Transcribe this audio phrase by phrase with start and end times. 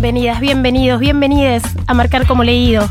[0.00, 2.88] Bienvenidas, bienvenidos, bienvenides a Marcar como Leído,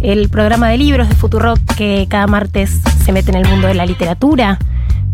[0.00, 3.74] el programa de libros de Futurock que cada martes se mete en el mundo de
[3.74, 4.60] la literatura,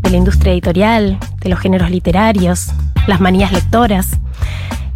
[0.02, 2.72] de la industria editorial, de los géneros literarios,
[3.06, 4.18] las manías lectoras.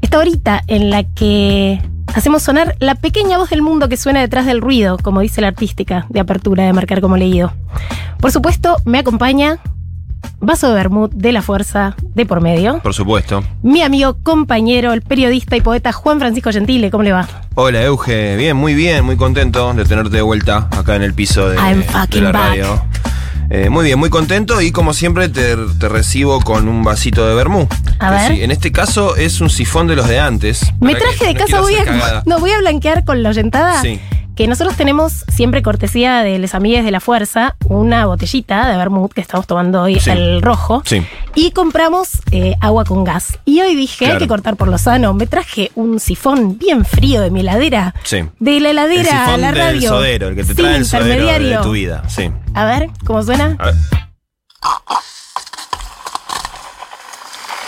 [0.02, 1.80] Esta horita en la que
[2.14, 5.48] hacemos sonar la pequeña voz del mundo que suena detrás del ruido, como dice la
[5.48, 7.54] artística de apertura de Marcar como Leído.
[8.20, 9.60] Por supuesto, me acompaña
[10.40, 12.80] Vaso de Bermud de la Fuerza de por medio.
[12.80, 13.42] Por supuesto.
[13.62, 17.28] Mi amigo, compañero, el periodista y poeta Juan Francisco Gentile, ¿cómo le va?
[17.54, 21.48] Hola Euge, bien, muy bien, muy contento de tenerte de vuelta acá en el piso
[21.48, 22.82] de, I'm de fucking la radio.
[23.50, 27.34] Eh, muy bien, muy contento y como siempre te, te recibo con un vasito de
[27.34, 27.68] vermú.
[27.98, 28.32] A ver.
[28.32, 30.72] sí, en este caso es un sifón de los de antes.
[30.80, 33.80] Me traje de no casa, voy a, no, voy a blanquear con la oyentada.
[33.82, 34.00] Sí.
[34.36, 39.12] Que nosotros tenemos siempre cortesía de les amigues de la fuerza una botellita de vermouth
[39.12, 40.10] que estamos tomando hoy, Sí.
[40.10, 40.82] el rojo.
[40.84, 41.06] Sí.
[41.36, 43.38] Y compramos eh, agua con gas.
[43.44, 45.14] Y hoy dije, hay que cortar por lo sano.
[45.14, 47.94] Me traje un sifón bien frío de mi heladera.
[48.02, 48.24] Sí.
[48.40, 49.88] De la El heladera a la del radio.
[49.88, 52.02] sodero, el que te trae el sodero de tu vida.
[52.08, 52.30] Sí.
[52.54, 53.56] A ver, ¿cómo suena?
[53.58, 53.74] A ver.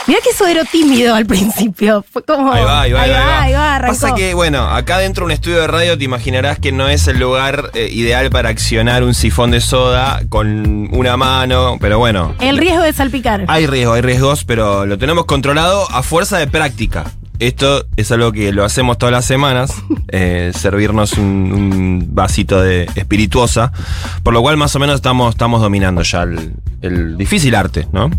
[0.07, 2.05] Mirá que sodero tímido al principio.
[2.11, 2.53] Fue como.
[2.53, 4.01] Ahí va, ahí va, ahí va, ahí va, arrancó.
[4.01, 7.09] Pasa que, bueno, acá dentro de un estudio de radio te imaginarás que no es
[7.09, 12.35] el lugar eh, ideal para accionar un sifón de soda con una mano, pero bueno.
[12.41, 13.45] El riesgo de salpicar.
[13.49, 17.11] Hay riesgo, hay riesgos, pero lo tenemos controlado a fuerza de práctica.
[17.39, 19.75] Esto es algo que lo hacemos todas las semanas,
[20.09, 23.73] eh, servirnos un, un vasito de espirituosa,
[24.23, 28.11] por lo cual más o menos estamos, estamos dominando ya el, el difícil arte, ¿no?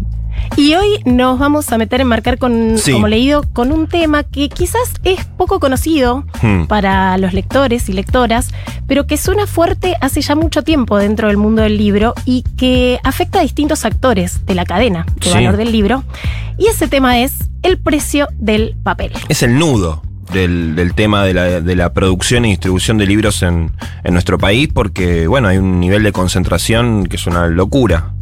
[0.56, 2.92] Y hoy nos vamos a meter en marcar con, Sí.
[2.94, 6.66] como leído, con un tema que quizás es poco conocido Hmm.
[6.66, 8.50] para los lectores y lectoras,
[8.88, 13.00] pero que suena fuerte hace ya mucho tiempo dentro del mundo del libro y que
[13.04, 15.34] afecta a distintos actores de la cadena de Sí.
[15.34, 16.04] valor del libro.
[16.58, 17.34] Y ese tema es
[17.64, 19.12] el precio del papel.
[19.30, 20.02] Es el nudo
[20.34, 23.72] del, del tema de la, de la producción y distribución de libros en,
[24.04, 28.14] en nuestro país, porque, bueno, hay un nivel de concentración que es una locura.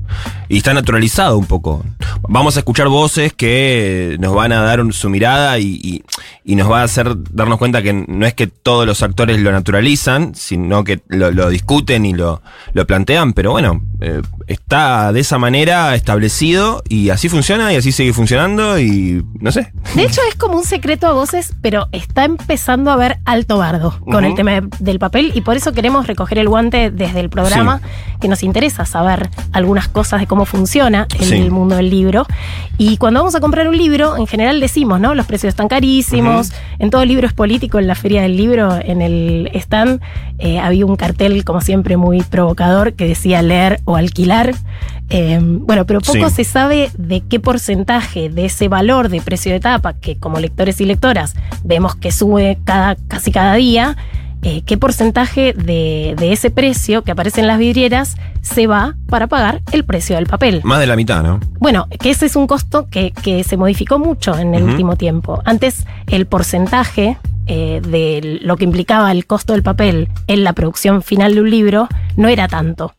[0.50, 1.84] Y está naturalizado un poco.
[2.30, 6.03] Vamos a escuchar voces que nos van a dar un- su mirada y, y-
[6.44, 9.52] y nos va a hacer darnos cuenta que no es que todos los actores lo
[9.52, 12.42] naturalizan, sino que lo, lo discuten y lo,
[12.74, 17.92] lo plantean, pero bueno, eh, está de esa manera establecido y así funciona y así
[17.92, 19.72] sigue funcionando y no sé.
[19.96, 24.00] De hecho, es como un secreto a voces, pero está empezando a haber alto bardo
[24.12, 27.30] con el tema de- del papel y por eso queremos recoger el guante desde el
[27.32, 27.82] programa,
[28.22, 31.49] que nos interesa saber algunas cosas de cómo funciona el, Sí.
[31.49, 32.25] mundo del libro.
[32.77, 35.16] Y cuando vamos a comprar un libro, en general decimos, ¿no?
[35.16, 36.51] Los precios están carísimos.
[36.79, 40.01] En todo libro es político, en la feria del libro, en el stand,
[40.38, 44.53] eh, había un cartel, como siempre, muy provocador que decía leer o alquilar.
[45.09, 46.35] Eh, bueno, pero poco Sí.
[46.37, 50.81] se sabe de qué porcentaje de ese valor de precio de tapa, que como lectores
[50.81, 53.95] y lectoras vemos que sube cada, casi cada día,
[54.41, 59.28] eh, qué porcentaje de, de ese precio que aparece en las vidrieras se va para
[59.28, 60.62] pagar el precio del papel.
[60.63, 61.40] Más de la mitad, ¿no?
[61.59, 65.41] Bueno, que ese es un costo que, que se modificó mucho en el último tiempo.
[65.46, 67.17] Antes el porcentaje
[67.47, 71.49] eh, de lo que implicaba el costo del papel en la producción final de un
[71.49, 72.93] libro no era tanto.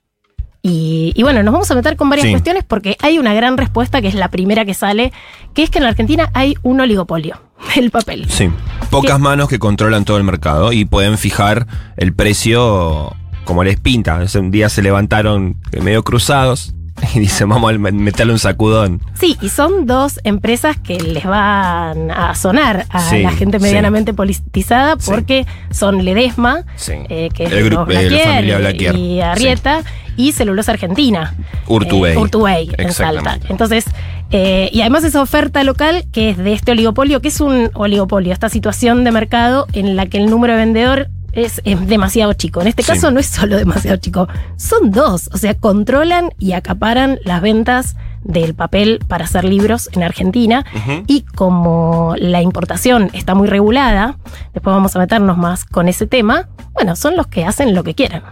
[0.68, 2.32] Y, y bueno, nos vamos a meter con varias Sí.
[2.32, 5.12] cuestiones porque hay una gran respuesta que es la primera que sale,
[5.54, 7.40] que es que en la Argentina hay un oligopolio
[7.76, 8.26] del papel.
[8.28, 8.50] Sí.
[8.90, 11.66] Pocas manos que controlan todo el mercado y pueden fijar
[11.96, 13.14] el precio
[13.44, 14.22] como les pinta.
[14.22, 16.74] Ese Un día se levantaron medio cruzados
[17.14, 19.00] y dicen, vamos a meterle un sacudón.
[19.14, 23.62] Sí, y son dos empresas que les van a sonar a Sí, la gente sí.
[23.64, 25.10] medianamente politizada Sí.
[25.10, 26.64] porque son Ledesma,
[27.08, 28.94] eh, que es El de grupo- los eh, la familia Blaquier.
[28.96, 29.80] y Arrieta,
[30.16, 31.34] y Celulosa Argentina.
[31.66, 32.14] Urtubey.
[32.14, 32.92] Eh, Urtubey, en.
[32.92, 33.38] Salta.
[33.48, 33.84] Entonces,
[34.32, 38.32] Eh, y además esa oferta local que es de este oligopolio, que es un oligopolio,
[38.32, 42.60] esta situación de mercado en la que el número de vendedor es, es demasiado chico.
[42.60, 42.92] En este Sí.
[42.92, 45.28] caso no es solo demasiado chico, son dos.
[45.32, 50.64] O sea, controlan y acaparan las ventas del papel para hacer libros en Argentina.
[51.06, 54.16] Y como la importación está muy regulada,
[54.52, 57.94] después vamos a meternos más con ese tema, bueno, son los que hacen lo que
[57.94, 58.22] quieran.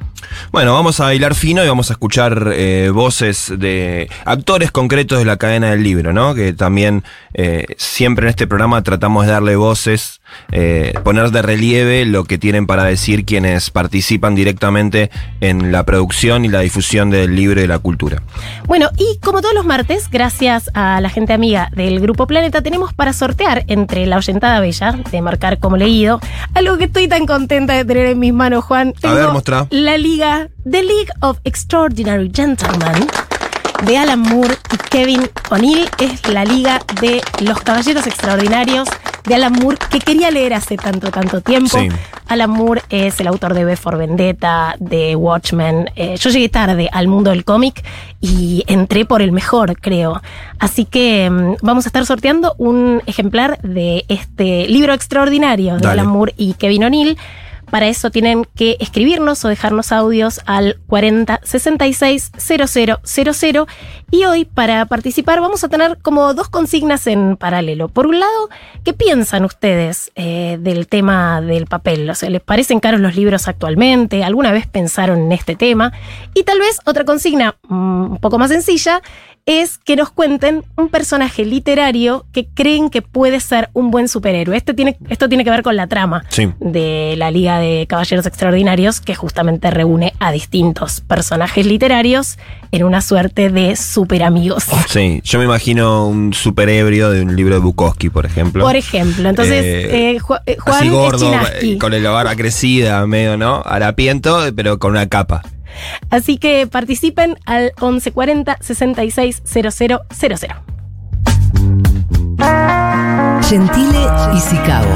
[0.51, 5.25] Bueno, vamos a hilar fino y vamos a escuchar eh, voces de actores concretos de
[5.27, 6.35] la cadena del libro, ¿no?
[6.35, 7.05] Que también
[7.35, 10.21] eh, siempre en este programa tratamos de darle voces,
[10.53, 15.11] eh, poner de relieve lo que tienen para decir quienes participan directamente
[15.41, 18.23] en la producción y la difusión del libro y de la cultura.
[18.67, 22.93] Bueno, y como todos los martes, gracias a la gente amiga del Grupo Planeta, tenemos
[22.93, 26.21] para sortear entre la oyentada bella de marcar como leído,
[26.55, 28.95] algo que estoy tan contenta de tener en mis manos, Juan.
[29.03, 29.67] A ver, Tengo mostrá.
[29.71, 33.07] La liga, The League of Extraordinary Gentlemen,
[33.87, 35.89] de Alan Moore y Kevin O'Neill.
[36.01, 38.89] Es la liga de los caballeros extraordinarios
[39.25, 41.79] de Alan Moore, que quería leer hace tanto, tanto tiempo.
[41.79, 41.89] Sí.
[42.29, 45.91] Alan Moore es el autor de B for Vendetta, de Watchmen.
[45.97, 47.85] Eh, yo llegué tarde al mundo del cómic
[48.21, 50.23] y entré por el mejor, creo.
[50.59, 56.01] Así que mm, vamos a estar sorteando un ejemplar de este libro extraordinario de Dale.
[56.01, 57.19] Alan Moore y Kevin O'Neill.
[57.75, 63.67] Para eso tienen que escribirnos o dejarnos audios al 40 66 0000.
[64.13, 67.89] Y hoy, para participar, vamos a tener como dos consignas en paralelo.
[67.89, 68.49] Por un lado,
[68.85, 72.09] ¿qué piensan ustedes eh, del tema del papel?
[72.09, 74.23] O sea, ¿les parecen caros los libros actualmente?
[74.23, 75.93] ¿Alguna vez pensaron en este tema?
[76.33, 79.03] Y tal vez otra consigna mm, un poco más sencilla
[79.47, 84.57] es que nos cuenten un personaje literario que creen que puede ser un buen superhéroe.
[84.57, 86.49] Este tiene, esto tiene que ver con la trama Sí.
[86.61, 92.39] de la Liga de Caballeros Extraordinarios, que justamente reúne a distintos personajes literarios
[92.73, 94.65] en una suerte de super amigos.
[94.89, 98.65] Sí, yo me imagino un superebrio de un libro de Bukowski, por ejemplo.
[98.65, 101.31] Por ejemplo, entonces Eh, eh, Ju- eh, Juan Así gordo,
[101.81, 103.63] con la barba crecida, medio, ¿no?
[103.67, 105.43] Harapiento, pero con una capa.
[106.11, 110.01] Así que participen al 1140 66 000.
[113.49, 114.89] Gentile y Sicabo.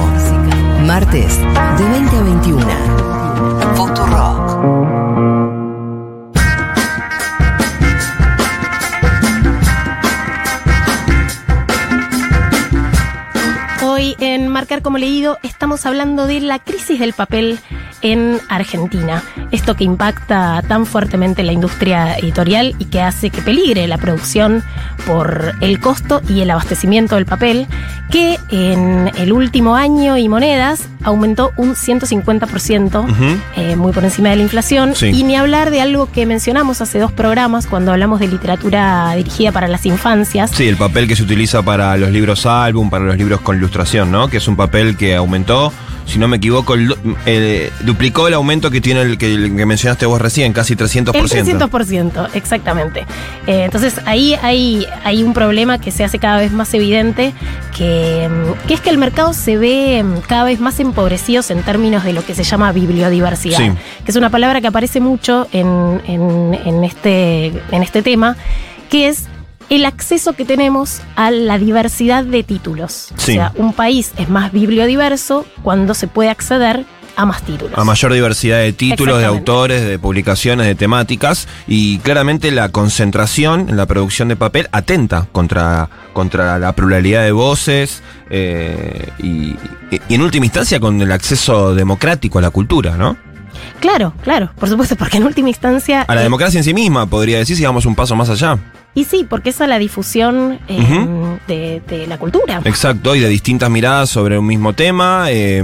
[0.87, 2.67] Martes, de 20 a 21.
[3.75, 4.98] Futurock.
[14.39, 17.59] En Marcar como leído estamos hablando de la crisis del papel
[18.03, 19.23] en Argentina.
[19.51, 24.63] Esto que impacta tan fuertemente la industria editorial y que hace que peligre la producción
[25.07, 27.67] por el costo y el abastecimiento del papel,
[28.11, 33.25] que en el último año y monedas aumentó un 150%, Ujú.
[33.57, 34.95] eh, muy por encima de la inflación.
[34.95, 35.07] Sí.
[35.07, 39.53] Y ni hablar de algo que mencionamos hace dos programas cuando hablamos de literatura dirigida
[39.53, 40.51] para las infancias.
[40.53, 44.11] Sí, el papel que se utiliza para los libros álbum, para los libros con ilustración,
[44.11, 44.28] ¿no?
[44.31, 45.73] Que es un papel que aumentó,
[46.07, 46.95] si no me equivoco, el
[47.27, 51.15] eh, duplicó el aumento que tiene el que, el que mencionaste vos recién, casi 300%.
[51.15, 51.29] El
[51.71, 53.01] 300%, exactamente.
[53.47, 57.33] Eh, entonces ahí hay, hay un problema que se hace cada vez más evidente,
[57.77, 61.63] que, mm, que es que el mercado se ve mm, cada vez más empobrecido en
[61.63, 63.71] términos de lo que se llama bibliodiversidad, Sí.
[64.05, 68.37] que es una palabra que aparece mucho en, en- en este, en este tema,
[68.91, 69.25] que es
[69.71, 73.09] el acceso que tenemos a la diversidad de títulos.
[73.17, 73.33] Sí.
[73.33, 76.85] O sea, un país es más bibliodiverso cuando se puede acceder
[77.17, 77.77] a más títulos.
[77.77, 83.69] A mayor diversidad de títulos, de autores, de publicaciones, de temáticas y claramente la concentración
[83.69, 89.57] en la producción de papel atenta contra, contra la pluralidad de voces eh, y,
[90.09, 93.17] y en última instancia con el acceso democrático a la cultura, ¿no?
[93.81, 96.03] Claro, claro, por supuesto, porque en última instancia...
[96.03, 98.59] A la democracia en sí misma, podría decir, si vamos un paso más allá.
[98.99, 102.61] Y sí, porque es a la difusión eh, de, de la cultura.
[102.65, 105.63] Exacto, y de distintas miradas sobre un mismo tema, eh,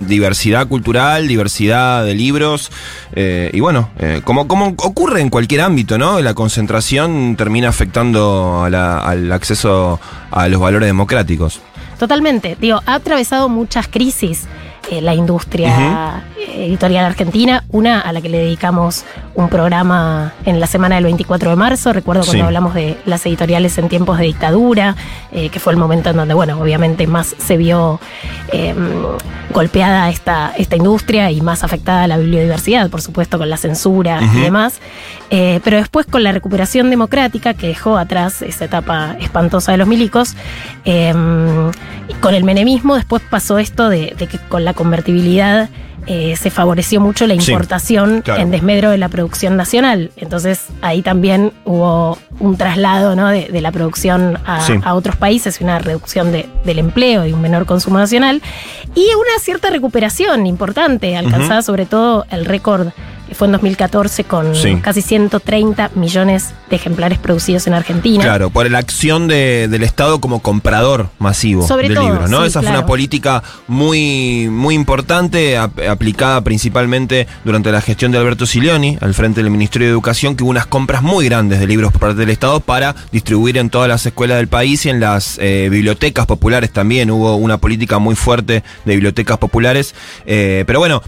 [0.00, 2.70] diversidad cultural, diversidad de libros,
[3.12, 6.20] eh, y bueno, eh, como, como ocurre en cualquier ámbito, ¿no?
[6.22, 11.60] La concentración termina afectando a la- al acceso a los valores democráticos.
[11.98, 12.56] Totalmente.
[12.58, 14.46] Digo, ha atravesado muchas crisis
[14.90, 17.64] eh, la industria editorial argentina.
[17.70, 21.92] Una a la que le dedicamos un programa en la semana del 24 de marzo.
[21.92, 22.46] Recuerdo cuando Sí.
[22.46, 24.96] hablamos de las editoriales en tiempos de dictadura,
[25.32, 28.00] eh, que fue el momento en donde, bueno, obviamente más se vio
[28.52, 28.74] eh,
[29.52, 34.40] golpeada esta, esta industria y más afectada la biodiversidad, por supuesto, con la censura y
[34.40, 34.80] demás.
[35.30, 39.86] Eh, pero después con la recuperación democrática que dejó atrás esa etapa espantosa de los
[39.88, 40.34] milicos,
[40.84, 41.12] eh,
[42.08, 45.68] y con el menemismo después pasó esto de, de que con la convertibilidad
[46.06, 48.40] eh, se favoreció mucho la Sí, importación claro.
[48.40, 50.10] en desmedro de la producción nacional.
[50.16, 53.28] Entonces ahí también hubo un traslado ¿no?
[53.28, 54.74] de, de la producción a, Sí.
[54.82, 58.40] a otros países y una reducción de- del empleo y un menor consumo nacional.
[58.94, 62.88] Y una cierta recuperación importante, alcanzada sobre todo el récord
[63.34, 64.76] fue en 2014 con Sí.
[64.82, 68.22] casi 130 millones de ejemplares producidos en Argentina.
[68.24, 72.40] Claro, por la acción de- del Estado como comprador masivo Sobre de todo, libros, ¿no?
[72.42, 78.18] sí, Esa fue una política muy, muy importante, ap- aplicada principalmente durante la gestión de
[78.18, 81.66] Alberto Silioni, al frente del Ministerio de Educación, que hubo unas compras muy grandes de
[81.66, 85.00] libros por parte del Estado para distribuir en todas las escuelas del país y en
[85.00, 87.10] las eh, bibliotecas populares también.
[87.10, 89.94] Hubo una política muy fuerte de bibliotecas populares.
[90.26, 91.02] Eh, pero bueno.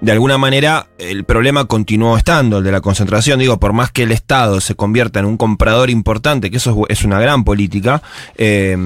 [0.00, 3.38] De alguna manera, el problema continuó estando, el de la concentración.
[3.38, 7.04] Digo, por más que el Estado se convierta en un comprador importante, que eso es,
[7.04, 8.00] una gran política,
[8.36, 8.78] eh,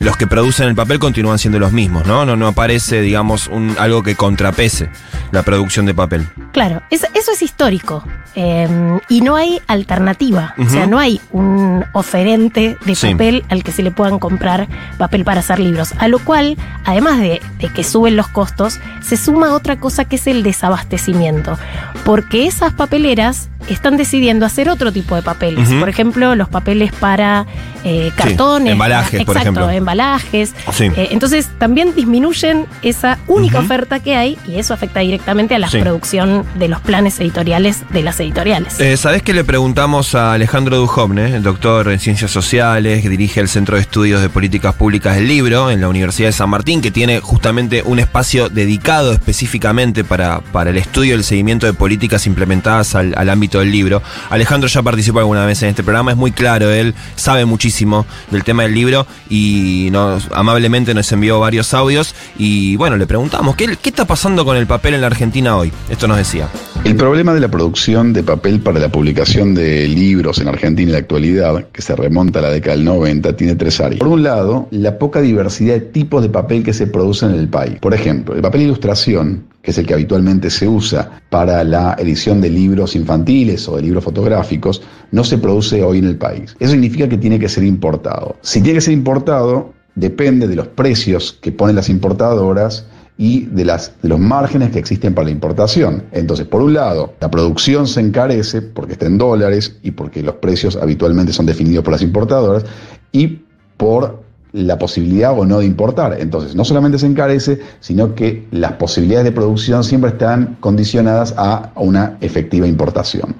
[0.00, 2.26] los que producen el papel continúan siendo los mismos, ¿no?
[2.26, 4.90] No, no aparece, digamos, un, algo que contrapese
[5.30, 6.26] la producción de papel.
[6.52, 8.02] Claro, es- eso es histórico.
[8.40, 8.68] eh,
[9.08, 10.54] y no hay alternativa.
[10.58, 13.10] O sea, no hay un oferente de Sí.
[13.10, 15.92] papel al que se le puedan comprar papel para hacer libros.
[15.98, 20.16] A lo cual, además de, de que suben los costos, se suma otra cosa que
[20.16, 21.58] es el desabastecimiento.
[22.04, 25.68] Porque esas papeleras están decidiendo hacer otro tipo de papeles.
[25.78, 27.44] Por ejemplo, los papeles para
[27.84, 28.72] eh, cartones.
[28.72, 29.70] embalajes, por exacto, ejemplo.
[29.70, 30.54] embalajes.
[30.72, 30.84] Sí.
[30.96, 35.68] Eh, entonces también disminuyen esa única oferta que hay y eso afecta directamente a la
[35.68, 35.78] Sí.
[35.80, 38.80] producción de los planes editoriales de las editoriales.
[38.80, 43.40] Eh, ¿Sabés que le preguntamos a Alejandro Duhovne, el doctor en Ciencias Sociales, que dirige
[43.40, 46.80] el Centro de Estudios de Políticas Públicas del Libro en la Universidad de San Martín,
[46.80, 51.72] que tiene justamente un espacio dedicado específicamente para, para el estudio y el seguimiento de
[51.72, 54.02] políticas implementadas al, ámbito del libro?
[54.30, 58.44] Alejandro ya participó alguna vez en este programa, es muy claro, él sabe muchísimo del
[58.44, 59.92] tema del libro y
[60.32, 64.66] amablemente nos envió varios audios y bueno, le preguntamos, ¿qué, ¿qué está pasando con el
[64.66, 65.72] papel en la Argentina hoy?
[65.88, 66.48] Esto nos decía.
[66.84, 70.92] El problema de la producción de papel para la publicación de libros en Argentina en
[70.92, 73.98] la actualidad, que se remonta a la década del 90, tiene tres áreas.
[73.98, 77.48] Por un lado, la poca diversidad de tipos de papel que se producen en el
[77.48, 77.78] país.
[77.80, 82.40] Por ejemplo, el papel ilustración, que es el que habitualmente se usa para la edición
[82.40, 84.80] de libros infantiles o de libros fotográficos,
[85.12, 86.56] no se produce hoy en el país.
[86.58, 88.36] Eso significa que tiene que ser importado.
[88.40, 92.86] Si tiene que ser importado, depende de los precios que ponen las importadoras
[93.18, 96.04] y de, las, de los márgenes que existen para la importación.
[96.12, 100.36] Entonces, por un lado, la producción se encarece porque está en dólares y porque los
[100.36, 102.64] precios habitualmente son definidos por las importadoras
[103.12, 103.42] y
[103.76, 104.22] por
[104.52, 106.16] la posibilidad o no de importar.
[106.20, 111.72] Entonces, no solamente se encarece, sino que las posibilidades de producción siempre están condicionadas a
[111.76, 113.34] una efectiva importación.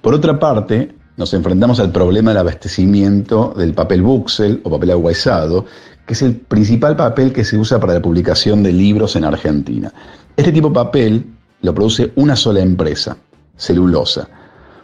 [0.00, 5.66] Por otra parte, nos enfrentamos al problema del abastecimiento del papel buxel o papel aguaizado,
[6.06, 9.92] que es el principal papel que se usa para la publicación de libros en Argentina.
[10.36, 11.26] Este tipo de papel
[11.62, 13.16] lo produce una sola empresa,
[13.56, 14.28] celulosa.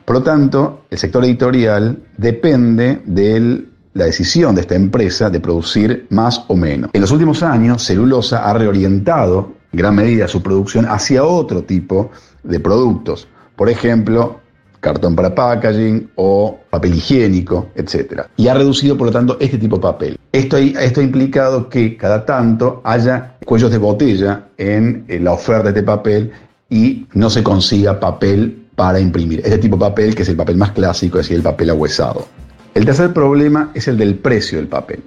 [0.04, 6.06] Por lo tanto, el sector editorial depende de la decisión de esta empresa de producir
[6.10, 6.90] más o menos.
[6.92, 12.10] En los últimos años, Celulosa ha reorientado en gran medida su producción hacia otro tipo
[12.42, 13.28] de productos.
[13.56, 14.40] Por ejemplo,
[14.84, 18.22] cartón para packaging o papel higiénico, etc.
[18.36, 20.18] Y ha reducido, por lo tanto, este tipo de papel.
[20.30, 25.68] Esto, esto ha implicado que cada tanto haya cuellos de botella en, la oferta de
[25.70, 26.32] este papel
[26.68, 29.40] y no se consiga papel para imprimir.
[29.40, 32.26] Este tipo de papel, que es el papel más clásico, es decir, el papel ahuesado.
[32.74, 35.00] El tercer problema es el del precio del papel.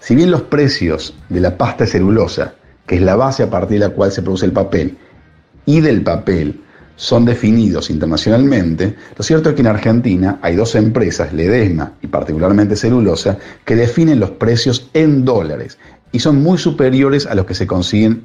[0.00, 2.54] Si bien los precios de la pasta celulosa,
[2.86, 4.98] que es la base a partir de la cual se produce el papel,
[5.64, 6.60] y del papel
[6.96, 12.76] son definidos internacionalmente, lo cierto es que en Argentina hay dos empresas, Ledesma y particularmente
[12.76, 15.78] Celulosa, que definen los precios en dólares
[16.12, 18.24] y son muy superiores a los que se consiguen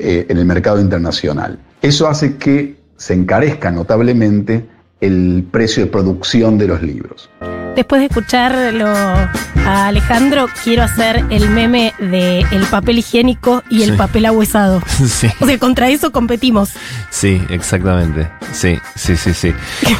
[0.00, 1.60] eh, en el mercado internacional.
[1.82, 4.66] Eso hace que se encarezca notablemente
[5.00, 7.30] el precio de producción de los libros.
[7.76, 13.90] Después de escucharlo a Alejandro, quiero hacer el meme de el papel higiénico y el
[13.92, 13.96] Sí.
[13.96, 14.82] papel ahuesado.
[15.06, 15.28] Sí.
[15.40, 16.70] O sea, contra eso competimos.
[17.10, 18.30] Sí, exactamente.
[18.52, 19.52] Sí, sí, sí, sí.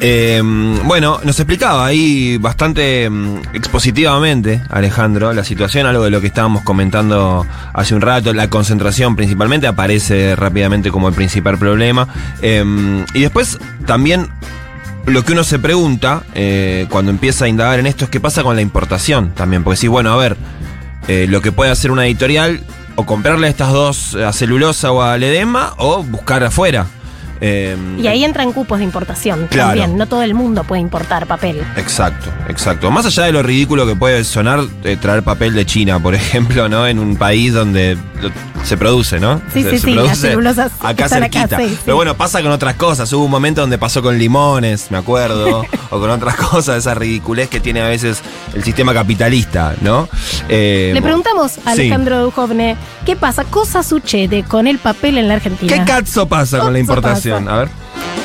[0.00, 0.42] Eh,
[0.84, 6.62] bueno, nos explicaba ahí bastante mm, expositivamente, Alejandro, la situación, algo de lo que estábamos
[6.62, 12.08] comentando hace un rato, la concentración principalmente aparece rápidamente como el principal problema.
[12.42, 13.56] Eh, y después
[13.86, 14.28] también
[15.06, 18.42] lo que uno se pregunta eh, cuando empieza a indagar en esto es qué pasa
[18.42, 20.36] con la importación también, porque sí, bueno, a ver,
[21.08, 22.60] eh, lo que puede hacer una editorial
[22.96, 26.86] o comprarle estas dos, a celulosa o a Ledema, o buscar afuera.
[27.46, 29.68] Eh, Y ahí entran cupos de importación Claro.
[29.80, 29.98] también.
[29.98, 31.62] No todo el mundo puede importar papel.
[31.76, 32.90] Exacto, exacto.
[32.90, 36.68] Más allá de lo ridículo que puede sonar eh, traer papel de China, por ejemplo,
[36.70, 36.86] ¿no?
[36.86, 37.98] En un país donde
[38.62, 39.42] se produce, ¿no?
[39.52, 41.58] Sí, Se- sí, se sí, las celulosas acá están acá, cerquita.
[41.58, 41.78] sí, sí.
[41.84, 43.12] Pero bueno, pasa con otras cosas.
[43.12, 47.50] Hubo un momento donde pasó con limones, me acuerdo, o con otras cosas, esa ridiculez
[47.50, 48.22] que tiene a veces
[48.54, 50.08] el sistema capitalista, ¿no?
[50.48, 51.72] Eh, Le preguntamos a.
[51.72, 53.44] Alejandro Dujovne, ¿qué pasa?
[53.44, 55.74] Cosa sucede con el papel en la Argentina.
[55.74, 57.33] ¿Qué cazzo pasa con la importación?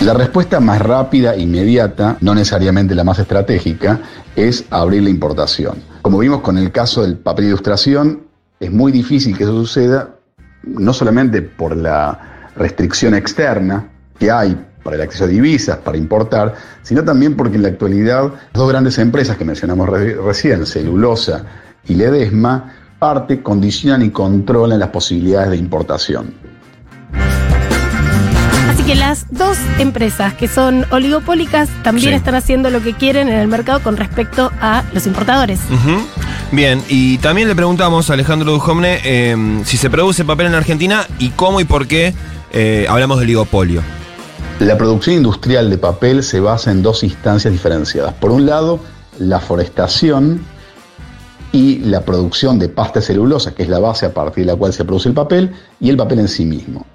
[0.02, 4.00] La respuesta más rápida, inmediata, no necesariamente la más estratégica,
[4.36, 5.76] es abrir la importación.
[6.02, 8.22] Como vimos con el caso del papel de ilustración,
[8.60, 10.16] es muy difícil que eso suceda,
[10.64, 16.56] no solamente por la restricción externa que hay para el acceso a divisas, para importar,
[16.82, 21.44] sino también porque en la actualidad las dos grandes empresas que mencionamos re- recién, Celulosa
[21.88, 26.34] y Ledesma, parte, condicionan y controlan las posibilidades de importación.
[28.90, 32.16] Que las dos empresas que son oligopólicas también Sí.
[32.16, 35.60] están haciendo lo que quieren en el mercado con respecto a los importadores.
[36.52, 41.06] Bien, y también le preguntamos a Alejandro Dujomne eh, si se produce papel en Argentina
[41.20, 42.16] y cómo y por qué
[42.52, 43.84] eh, hablamos de oligopolio.
[44.58, 48.16] La producción industrial de papel se basa en dos instancias diferenciadas.
[48.16, 48.80] Por un lado,
[49.20, 50.42] la forestación
[51.52, 54.74] y la producción de pasta celulosa, que es la base a partir de la cual
[54.74, 56.88] se produce el papel, y el papel en sí mismo.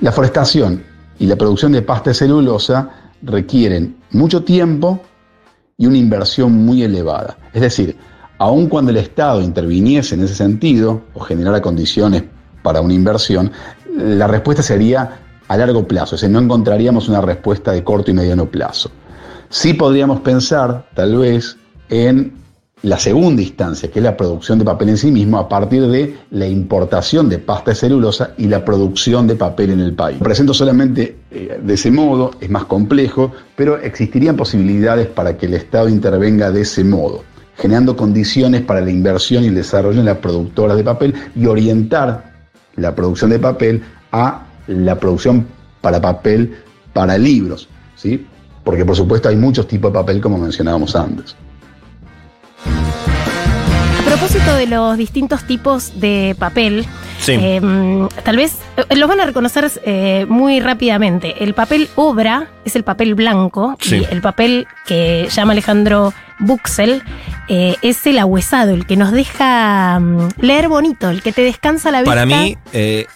[0.00, 2.90] La forestación y la producción de pasta de celulosa
[3.22, 5.00] requieren mucho tiempo
[5.76, 7.36] y una inversión muy elevada.
[7.52, 7.96] Es decir,
[8.38, 12.24] aun cuando el Estado interviniese en ese sentido o generara condiciones
[12.62, 13.52] para una inversión,
[13.96, 18.46] la respuesta sería a largo plazo, decir, no encontraríamos una respuesta de corto y mediano
[18.46, 18.90] plazo.
[19.48, 21.56] Sí podríamos pensar, tal vez,
[21.90, 22.41] en
[22.82, 26.16] la segunda instancia, que es la producción de papel en sí mismo, a partir de
[26.30, 30.18] la importación de pasta celulosa y la producción de papel en el país.
[30.18, 35.46] Lo presento solamente eh, de ese modo, es más complejo, pero existirían posibilidades para que
[35.46, 37.22] el Estado intervenga de ese modo,
[37.56, 42.32] generando condiciones para la inversión y el desarrollo en las productoras de papel y orientar
[42.74, 45.46] la producción de papel a la producción
[45.80, 46.56] para papel
[46.92, 48.26] para libros, ¿sí?
[48.64, 51.36] Porque por supuesto hay muchos tipos de papel como mencionábamos antes.
[54.22, 56.86] A propósito de los distintos tipos de papel,
[57.18, 57.32] Sí.
[57.32, 57.60] eh,
[58.22, 61.42] tal vez eh, los van a reconocer eh, muy rápidamente.
[61.42, 63.96] El papel obra es el papel blanco Sí.
[63.96, 67.02] y el papel que llama Alejandro Buxel
[67.48, 71.90] eh, es el ahuesado, el que nos deja mm, leer bonito, el que te descansa
[71.90, 72.12] la vista.
[72.12, 73.06] Para mí, eh,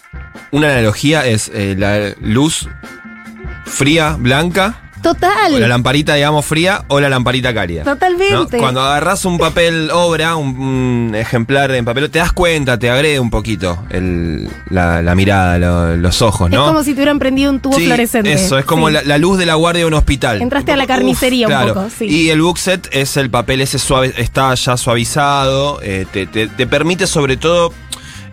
[0.51, 2.67] una analogía es la luz
[3.65, 5.53] fría, blanca, Total.
[5.53, 7.83] o la lamparita, digamos, fría, o la lamparita cálida.
[7.83, 7.93] ¿no?
[7.93, 8.57] Totalmente.
[8.57, 13.19] Cuando agarras un papel obra, un, un ejemplar en papel, te das cuenta, te agrede
[13.19, 16.61] un poquito el- la, la mirada, lo- los ojos, ¿no?
[16.63, 18.33] Es como si te hubieran prendido un tubo Sí, fluorescente.
[18.33, 18.95] Eso, es como Sí.
[18.95, 20.41] la, la luz de la guardia de un hospital.
[20.41, 21.73] Entraste a la Uf, carnicería un claro.
[21.73, 22.05] poco, sí.
[22.05, 26.67] Y el bookset es el papel ese suave, está ya suavizado, eh, te, te- te
[26.67, 27.71] permite sobre todo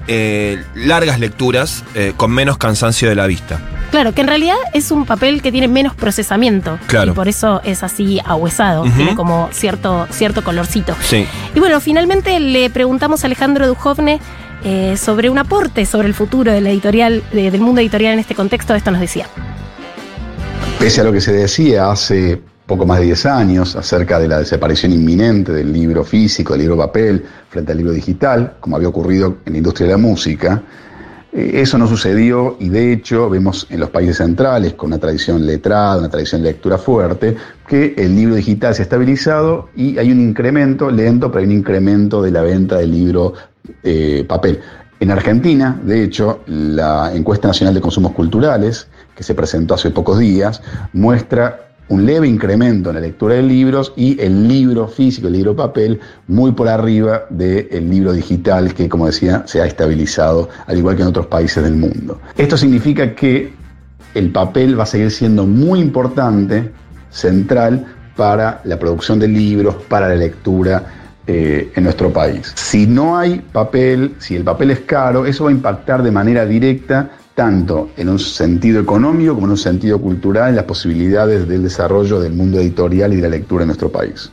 [0.08, 3.58] eh, largas lecturas eh, con menos cansancio de la vista.
[3.90, 6.78] Claro, que en realidad es un papel que tiene menos procesamiento.
[6.88, 7.12] Claro.
[7.12, 8.82] Y por eso es así ahuesado.
[8.96, 10.96] Tiene como cierto, cierto colorcito.
[11.02, 11.26] Sí.
[11.54, 14.18] Y bueno, finalmente le preguntamos a Alejandro Dujovne
[14.64, 18.18] eh, sobre un aporte sobre el futuro de la editorial, de- del mundo editorial en
[18.18, 18.74] este contexto.
[18.74, 19.28] Esto nos decía.
[20.78, 24.38] Pese a lo que se decía hace poco más de 10 años acerca de la
[24.38, 29.38] desaparición inminente del libro físico, del libro papel, frente al libro digital, como había ocurrido
[29.44, 30.62] en la industria de la música,
[31.34, 35.44] eh, eso no sucedió y de hecho vemos en los países centrales, con una tradición
[35.44, 40.12] letrada, una tradición de lectura fuerte, que el libro digital se ha estabilizado y hay
[40.12, 43.34] un incremento lento, pero hay un incremento de la venta del libro
[43.82, 44.60] eh, papel.
[45.00, 50.18] En Argentina, de hecho, la encuesta nacional de consumos culturales, que se presentó hace pocos
[50.18, 55.34] días, muestra un leve incremento en la lectura de libros y el libro físico, el
[55.34, 60.78] libro papel, muy por arriba del libro digital que, como decía, se ha estabilizado, al
[60.78, 62.20] igual que en otros países del mundo.
[62.36, 63.52] Esto significa que
[64.14, 66.70] el papel va a seguir siendo muy importante,
[67.10, 70.84] central, para la producción de libros, para la lectura
[71.26, 72.52] eh, en nuestro país.
[72.54, 76.46] Si no hay papel, si el papel es caro, eso va a impactar de manera
[76.46, 81.62] directa tanto en un sentido económico como en un sentido cultural en las posibilidades del
[81.62, 84.30] desarrollo del mundo editorial y de la lectura en nuestro país.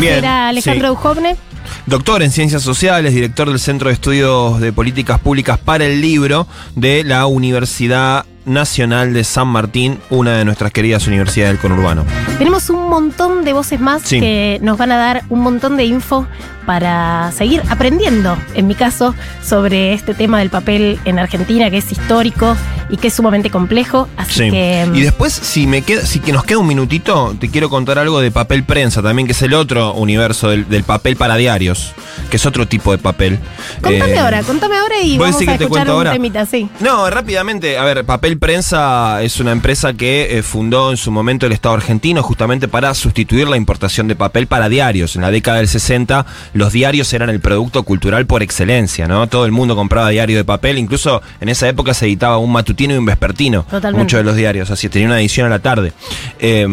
[0.00, 1.38] Bien, era Alejandro sí.
[1.86, 6.46] Doctor en Ciencias Sociales, director del Centro de Estudios de Políticas Públicas para el Libro
[6.74, 12.04] de la Universidad Nacional de San Martín, una de nuestras queridas universidades del conurbano.
[12.38, 14.20] Tenemos un montón de voces más Sí.
[14.20, 16.26] que nos van a dar un montón de info
[16.66, 21.90] para seguir aprendiendo, en mi caso, sobre este tema del papel en Argentina, que es
[21.90, 22.56] histórico
[22.88, 24.08] y que es sumamente complejo.
[24.16, 24.50] Así Sí.
[24.50, 24.86] que.
[24.88, 27.98] mm, Y después, si me queda, si que nos queda un minutito, te quiero contar
[27.98, 31.94] algo de papel prensa también, que es el otro universo del, del papel para diarios,
[32.30, 33.40] que es otro tipo de papel.
[33.80, 36.12] Contame Eh, ahora, contame ahora y ¿vos vamos a escuchar un ahora?
[36.12, 36.68] temita, sí.
[36.78, 41.46] No, rápidamente, a ver, Papel Prensa es una empresa que eh, fundó en su momento
[41.46, 45.16] el Estado argentino justamente para sustituir la importación de papel para diarios.
[45.16, 49.26] En la década del 60 los diarios eran el producto cultural por excelencia, ¿no?
[49.28, 52.94] Todo el mundo compraba diario de papel, incluso en esa época se editaba un matutino
[52.94, 53.62] y un vespertino.
[53.64, 53.98] Totalmente.
[53.98, 55.92] Muchos de los diarios, así tenía una edición a la tarde.
[56.38, 56.66] Eh,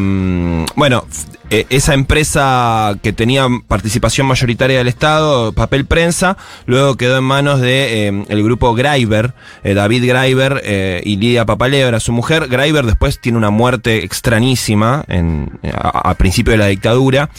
[0.75, 1.05] bueno,
[1.49, 7.59] eh, esa empresa que tenía participación mayoritaria del Estado, Papel Prensa, luego quedó en manos
[7.59, 9.33] de eh, grupo Greiber,
[9.63, 10.61] eh, David Greiber
[11.03, 12.47] y Lidia Papaleo era su mujer.
[12.47, 17.29] Greiber después tiene una muerte extrañísima en, a principio de la dictadura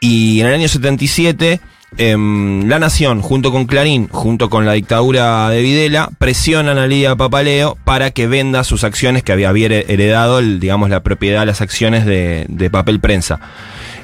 [0.00, 1.60] y en el año 77
[1.96, 7.16] em, La Nación, junto con Clarín, junto con la dictadura de Videla, presionan a Lidia
[7.16, 12.46] Papaleo para que venda sus acciones que había, heredado, digamos, la propiedad, las acciones de,
[12.48, 13.40] de papel prensa.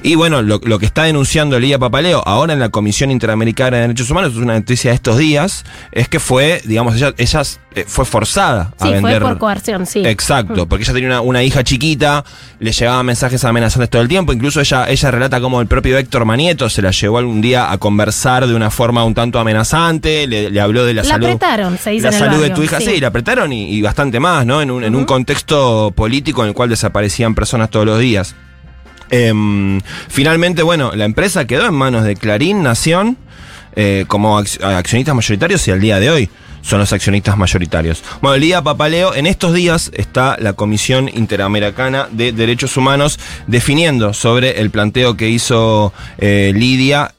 [0.07, 3.83] Y bueno, lo, lo que está denunciando Lidia Papaleo ahora en la Comisión Interamericana de
[3.83, 7.43] Derechos Humanos, es una noticia de estos días, es que fue, digamos, ella, ella
[7.75, 10.07] eh, fue forzada a Sí, fue por coerción, sí.
[10.07, 12.25] Exacto, porque ella tenía una, una hija chiquita,
[12.61, 16.25] le llegaban mensajes amenazantes todo el tiempo, incluso ella, ella relata como el propio Héctor
[16.25, 20.53] Manieto se la llevó algún día a conversar de una forma un tanto amenazante, le,
[20.53, 21.27] le habló de la, La salud.
[21.27, 23.01] apretaron, se dice La en el salud de tu hija, sí, sí.
[23.01, 24.63] la apretaron y, y bastante más, ¿no?
[24.63, 28.37] En un, en un contexto político en el cual desaparecían personas todos los días.
[29.11, 33.17] Em, finalmente, bueno, la empresa quedó en manos de Clarín Nación
[33.77, 36.31] eh, como ac- accionistas mayoritarios y al día de hoy
[36.67, 38.03] son los accionistas mayoritarios.
[38.21, 44.13] Bueno, el día Papaleo, en estos días está la Comisión Interamericana de Derechos Humanos definiendo
[44.13, 47.13] sobre el planteo que hizo eh, Lidia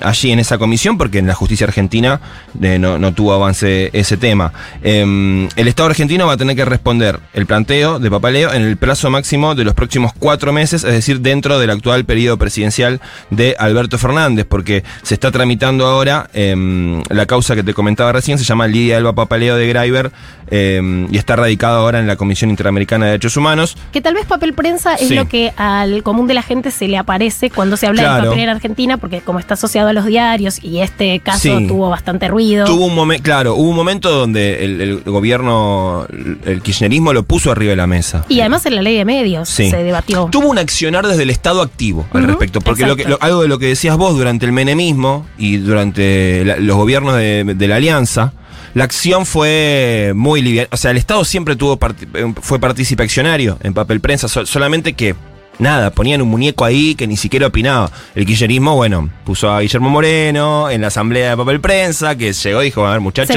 [0.00, 2.20] allí en esa comisión, porque en la justicia argentina
[2.60, 4.52] eh, no, no tuvo avance ese tema.
[4.82, 8.76] Em, el Estado argentino va a tener que responder el planteo de Papaleo en el
[8.76, 13.54] plazo máximo de los próximos cuatro meses, es decir, dentro del actual periodo presidencial de
[13.58, 18.44] Alberto Fernández, porque se está tramitando ahora em, la causa que te comentaba recién, se
[18.44, 20.10] llama Lidia Elba Papaleo de Greiber
[20.50, 23.76] em, y está radicada ahora en la Comisión Interamericana de Derechos Humanos.
[23.92, 25.14] Que tal vez papel prensa es Sí.
[25.14, 28.22] lo que al común de la gente se le aparece cuando se habla Claro.
[28.22, 31.66] de papel en Argentina, porque como está asociado a los diarios y este caso Sí.
[31.68, 32.66] tuvo bastante ruido.
[32.66, 36.06] Tuvo un momento, claro, hubo un momento donde el, el gobierno,
[36.44, 38.24] el kirchnerismo lo puso arriba de la mesa.
[38.28, 39.70] Y además en la ley de medios Sí.
[39.70, 40.28] se debatió.
[40.30, 43.18] Tuvo un accionar desde el Estado activo al respecto, porque lo que, exacto.
[43.20, 47.16] lo- algo de lo que decías vos durante el menemismo y durante la- los gobiernos
[47.16, 48.32] de, de la Alianza,
[48.74, 50.68] la acción fue muy liviana.
[50.72, 54.46] O sea, el Estado siempre tuvo parti- eh, fue partícipe accionario en papel prensa, so-
[54.46, 55.14] solamente que
[55.58, 57.90] nada, ponían un muñeco ahí que ni siquiera opinaba.
[58.16, 62.62] El kirchnerismo, bueno, puso a Guillermo Moreno en la asamblea de papel prensa, que llegó
[62.62, 63.36] y dijo, a ver muchachos,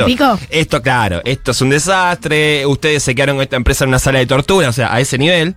[0.49, 2.65] esto, claro, esto es un desastre.
[2.65, 5.17] Ustedes se quedaron con esta empresa en una sala de tortura, o sea, a ese
[5.19, 5.53] nivel.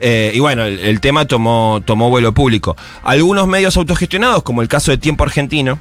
[0.00, 2.76] Eh, y bueno, el, el tema tomó, tomó vuelo público.
[3.02, 5.78] Algunos medios autogestionados, como el caso de Tiempo Argentino,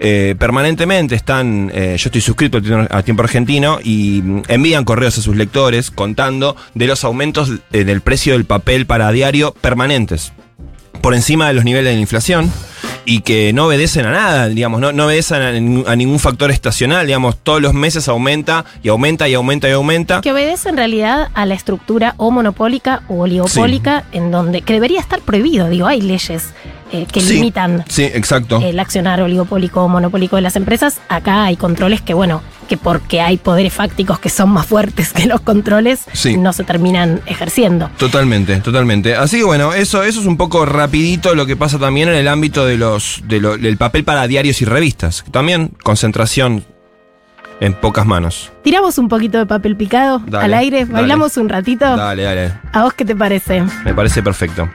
[0.00, 2.58] eh, permanentemente están, eh, yo estoy suscrito
[2.90, 7.84] a Tiempo- Argentino y mm, envían correos a sus lectores contando de los aumentos eh,
[7.84, 10.32] del precio del papel para diario permanentes
[11.00, 12.52] por encima de los niveles de la inflación
[13.04, 16.50] y que no obedecen a nada, digamos, no, no obedecen a, nin- a ningún factor
[16.50, 20.20] estacional, digamos, todos los meses aumenta y aumenta y aumenta y aumenta.
[20.20, 25.00] Que obedece en realidad a la estructura o monopólica o oligopólica, en donde que debería
[25.00, 25.68] estar prohibido.
[25.68, 26.44] Digo, hay leyes
[26.92, 28.60] eh, que Sí, limitan Sí, exacto.
[28.62, 31.00] el accionar oligopólico o monopólico de las empresas.
[31.08, 35.24] Acá hay controles que, bueno, que porque hay poderes fácticos que son más fuertes que
[35.26, 36.36] los controles, Sí.
[36.36, 37.90] no se terminan ejerciendo.
[37.98, 39.14] Totalmente, totalmente.
[39.16, 42.28] Así que bueno, eso, eso es un poco rapidito lo que pasa también en el
[42.28, 45.24] ámbito de los, de lo- del papel para diarios y revistas.
[45.30, 46.64] También concentración
[47.60, 48.52] en pocas manos.
[48.62, 50.92] Tiramos un poquito de papel picado Dale, al aire, dale.
[50.92, 51.84] bailamos un ratito.
[51.96, 52.52] Dale, dale.
[52.72, 53.62] ¿A vos qué te parece?
[53.84, 54.68] Me parece perfecto.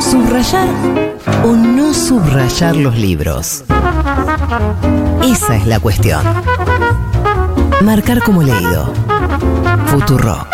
[0.00, 0.68] Subrayar
[1.44, 3.64] o no subrayar los libros.
[5.24, 6.22] Esa es la cuestión.
[7.82, 8.92] Marcar como leído.
[9.86, 10.46] Futuro.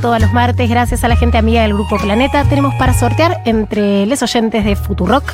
[0.00, 4.06] Todos los martes, gracias a la gente amiga del Grupo Planeta, tenemos para sortear entre
[4.06, 5.32] los oyentes de Futurock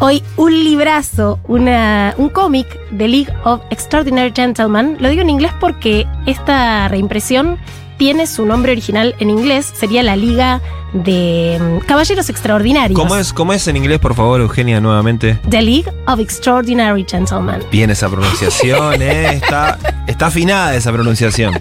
[0.00, 4.96] hoy un librazo, una, un cómic de League of Extraordinary Gentlemen.
[5.00, 7.58] Lo digo en inglés porque esta reimpresión
[7.98, 12.98] tiene su nombre original en inglés, sería la Liga de mm, Caballeros Extraordinarios.
[12.98, 15.38] ¿Cómo es, ¿Cómo es en inglés, por favor, Eugenia, nuevamente?
[15.48, 17.62] The League of Extraordinary Gentlemen.
[17.70, 19.34] Bien esa pronunciación, ¿eh?
[19.34, 21.60] Está, está afinada esa pronunciación.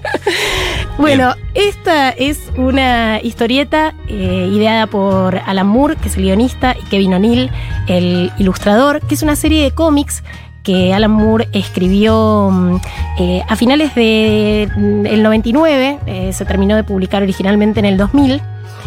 [0.98, 6.84] Bueno, esta es una historieta eh, ideada por Alan Moore, que es el guionista, y
[6.86, 7.52] Kevin O'Neill,
[7.88, 10.24] el ilustrador, que es una serie de cómics
[10.68, 12.76] que Alan Moore escribió mm,
[13.20, 18.42] eh, a finales del de, 99, eh, se terminó de publicar originalmente en el 2000.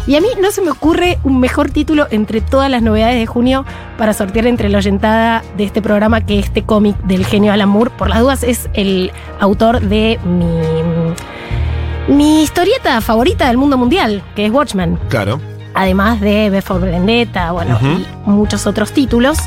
[0.05, 3.25] Y a mí no se me ocurre un mejor título entre todas las novedades de
[3.25, 3.65] junio
[3.97, 7.89] para sortear entre la oyentada de este programa que este cómic del genio Alan Moore.
[7.97, 14.45] Por las dudas es el autor de mi, mi historieta favorita del mundo mundial, que
[14.45, 14.99] es Watchmen.
[15.09, 15.39] Claro.
[15.73, 18.05] Además de Before Vendetta, bueno, uh -huh.
[18.27, 19.39] y muchos otros títulos.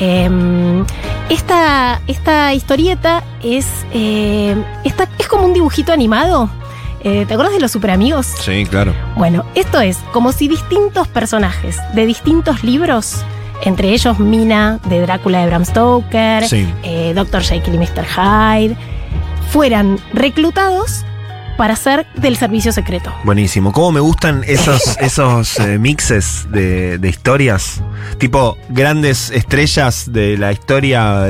[0.00, 0.84] Eh,
[1.28, 6.50] esta, esta, historieta es, eh, esta, es como un dibujito animado.
[7.02, 8.26] Eh, ¿Te acuerdas de los super amigos?
[8.26, 8.92] Sí, claro.
[9.16, 13.24] Bueno, esto es como si distintos personajes de distintos libros,
[13.62, 16.68] entre ellos Mina de Drácula de Bram Stoker, Sí.
[16.82, 17.42] eh, Dr.
[17.42, 18.04] Jekyll y Mr.
[18.04, 18.76] Hyde,
[19.50, 21.04] fueran reclutados
[21.60, 23.12] para ser del servicio secreto.
[23.22, 23.70] Buenísimo.
[23.70, 27.82] ¿Cómo me gustan esos, esos eh, mixes de, de historias?
[28.16, 31.26] Tipo, grandes estrellas de la historia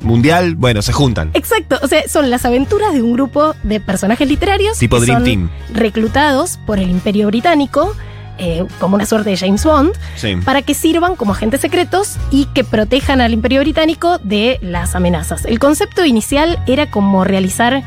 [0.00, 1.32] mundial, bueno, se juntan.
[1.34, 5.18] Exacto, o sea, son las aventuras de un grupo de personajes literarios Tipo que Dream
[5.18, 5.50] son Team.
[5.74, 7.94] reclutados por el Imperio Británico
[8.38, 10.36] eh, como una suerte de James Bond Sí.
[10.46, 15.44] para que sirvan como agentes secretos y que protejan al Imperio Británico de las amenazas.
[15.44, 17.82] El concepto inicial era como realizar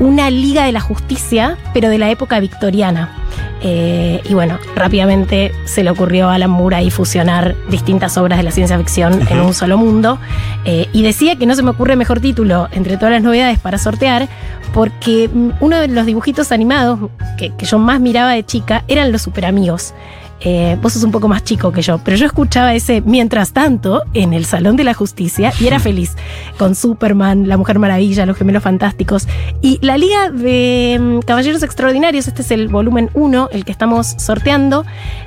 [0.00, 3.16] una Liga de la Justicia, pero de la época victoriana.
[3.62, 8.42] Eh, y bueno, rápidamente se le ocurrió a Alan Moore ahí fusionar distintas obras de
[8.42, 10.18] la ciencia ficción en un solo mundo.
[10.64, 13.76] Eh, y decía que no se me ocurre mejor título entre todas las novedades para
[13.76, 14.28] sortear,
[14.72, 19.12] porque mm, uno de los dibujitos animados que, que yo más miraba de chica eran
[19.12, 19.92] los super amigos.
[20.42, 24.02] Eh, vos sos un poco más chico que yo, pero yo escuchaba ese mientras tanto
[24.14, 26.16] en el Salón de la Justicia y era feliz
[26.58, 29.28] con Superman, la Mujer Maravilla, los Gemelos Fantásticos
[29.60, 32.26] y la Liga de mm, Caballeros Extraordinarios.
[32.26, 34.84] Este es el volumen 1, el que estamos sorteando.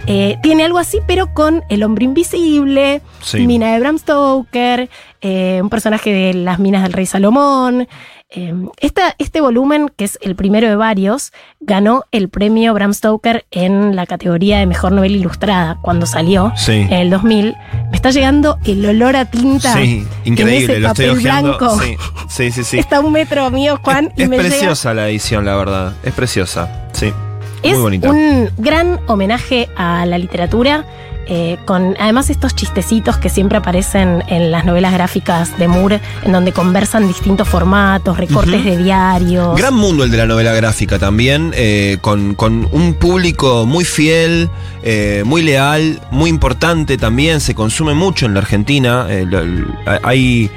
[0.08, 3.46] eh, tiene algo así, pero con el hombre invisible, Sí.
[3.48, 4.90] Mina de Bram Stoker,
[5.22, 7.88] eh, un personaje de las minas del Rey Salomón.
[8.36, 13.46] Eh, esta- este volumen, que es el primero de varios, ganó el premio Bram Stoker
[13.52, 16.72] en la categoría de mejor novela ilustrada cuando salió Sí.
[16.72, 17.56] en el 2000.
[17.92, 19.74] Me está llegando el olor a tinta.
[19.76, 21.80] Sí, en ese lo papel blanco.
[22.28, 22.80] Sí, sí, sí.
[22.80, 25.94] Está a un metro mío, Juan, y es me llega- preciosa la edición, la verdad.
[26.04, 26.88] Es preciosa.
[26.94, 27.14] Sí.
[27.62, 28.10] Es Muy bonita.
[28.10, 30.86] un gran homenaje a la literatura,
[31.26, 36.32] eh, con además estos chistecitos que siempre aparecen en las novelas gráficas de Moore, en
[36.32, 39.58] donde conversan distintos formatos, recortes de diarios.
[39.58, 44.50] Gran mundo el de la novela gráfica también, eh, con, con un público muy fiel,
[44.84, 49.08] eh, muy leal, muy importante también, se consume mucho en la Argentina.
[50.04, 50.52] hay,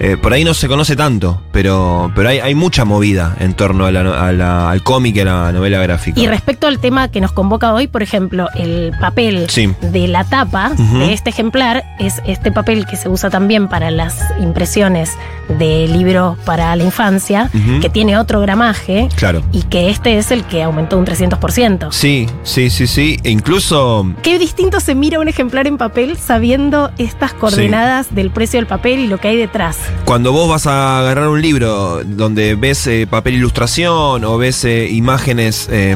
[0.00, 3.86] eh, por ahí no se conoce tanto, pero, pero hay, hay mucha movida en torno
[3.86, 6.20] a la- a la- al cómic y a la novela gráfica.
[6.20, 9.72] Y respecto al tema que nos convoca hoy, por ejemplo, el papel Sí.
[9.80, 14.18] de la tapa de este ejemplar es este papel que se usa también para las
[14.40, 15.10] impresiones
[15.58, 19.42] de libros para la infancia, que tiene otro gramaje Claro.
[19.52, 21.90] y que este es el que aumentó un 300%.
[21.90, 23.18] Sí, sí, sí, sí.
[23.24, 28.58] E incluso Qué distinto se mira un ejemplar en papel sabiendo estas coordenadas del precio
[28.58, 29.78] del papel y lo que hay detrás.
[30.04, 34.88] Cuando vos vas a agarrar un libro donde ves eh, papel ilustración o ves eh,
[34.90, 35.94] imágenes eh,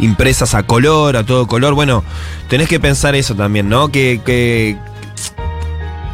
[0.00, 2.02] impresas a color, a todo color, bueno,
[2.48, 3.88] tenés que pensar eso también, ¿no?
[3.88, 4.78] Que, que-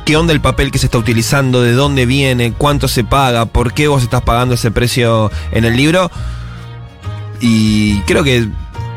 [0.05, 1.61] ¿Qué onda el papel que se está utilizando?
[1.61, 2.55] ¿De dónde viene?
[2.55, 3.45] ¿Cuánto se paga?
[3.45, 6.11] ¿Por qué vos estás pagando ese precio en el libro?
[7.41, 8.49] Y creo que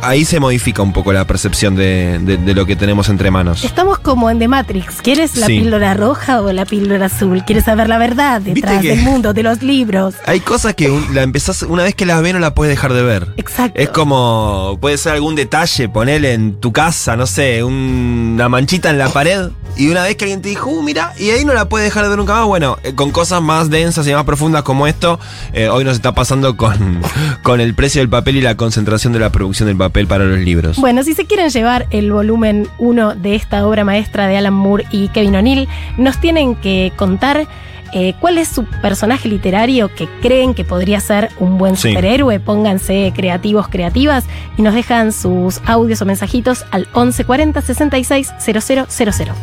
[0.02, 3.64] ahí se modifica un poco la percepción de, de- de lo que tenemos entre manos.
[3.64, 5.02] Estamos como en The Matrix.
[5.02, 5.60] ¿Quieres la Sí.
[5.60, 7.44] píldora roja o la píldora azul?
[7.46, 10.16] ¿Quieres saber la verdad detrás del mundo, de los libros?
[10.26, 12.94] Hay cosas que un- la empezás, una vez que las ves no la puedes dejar
[12.94, 13.28] de ver.
[13.38, 13.80] Exacto.
[13.80, 18.90] Es como, puede ser algún detalle, ponerle en tu casa, no sé, un- una manchita
[18.90, 19.50] en la pared.
[19.78, 22.04] Y una vez que alguien te dijo, uh, mira, y ahí no la puedes dejar
[22.04, 22.46] de ver nunca más.
[22.46, 25.18] Bueno, eh, con cosas más densas y más profundas como esto,
[25.54, 27.02] eh, hoy nos está pasando con,
[27.44, 30.40] con el precio del papel y la concentración de la producción del papel para los
[30.40, 30.78] libros.
[30.78, 34.86] Bueno, si se quieren llevar el volumen 1 de esta obra maestra de Alan Moore
[34.92, 37.46] y Kevin O'Neill, nos tienen que contar
[37.94, 41.90] eh, cuál es su personaje literario que creen que podría ser un buen Sí.
[41.90, 42.40] superhéroe.
[42.40, 44.26] Pónganse creativos, creativas
[44.58, 49.36] y nos dejan sus audios o mensajitos al 1140 66 000.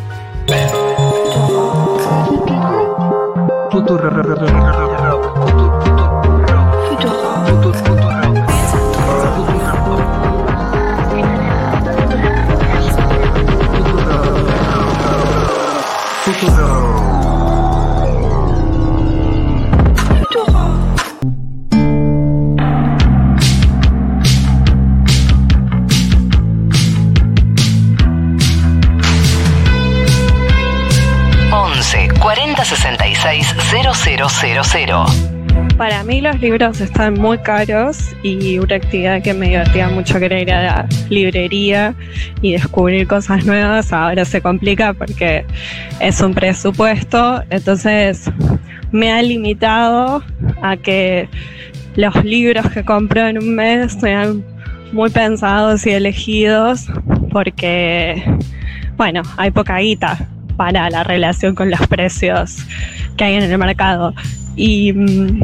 [34.71, 34.93] 0000.
[35.77, 40.25] Para mí los libros están muy caros y una actividad que me divertía mucho que
[40.25, 41.95] era ir a la librería
[42.41, 45.45] y descubrir cosas nuevas ahora se complica porque
[45.99, 48.29] es un presupuesto, entonces
[48.91, 50.23] me ha limitado
[50.61, 51.29] a que
[51.95, 54.43] los libros que compro en un mes sean
[54.91, 56.87] muy pensados y elegidos
[57.31, 58.23] porque,
[58.97, 60.27] bueno, hay poca guita
[60.57, 62.57] para la relación con los precios
[63.15, 64.13] que hay en el mercado.
[64.59, 65.41] Y mm,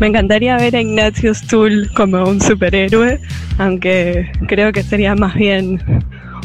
[0.00, 3.18] me encantaría ver a Ignatius Tool como un superhéroe,
[3.56, 5.80] aunque creo que sería más bien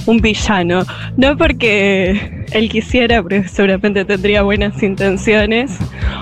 [0.06, 0.86] un villano.
[1.18, 5.78] No porque él quisiera, porque seguramente tendría buenas intenciones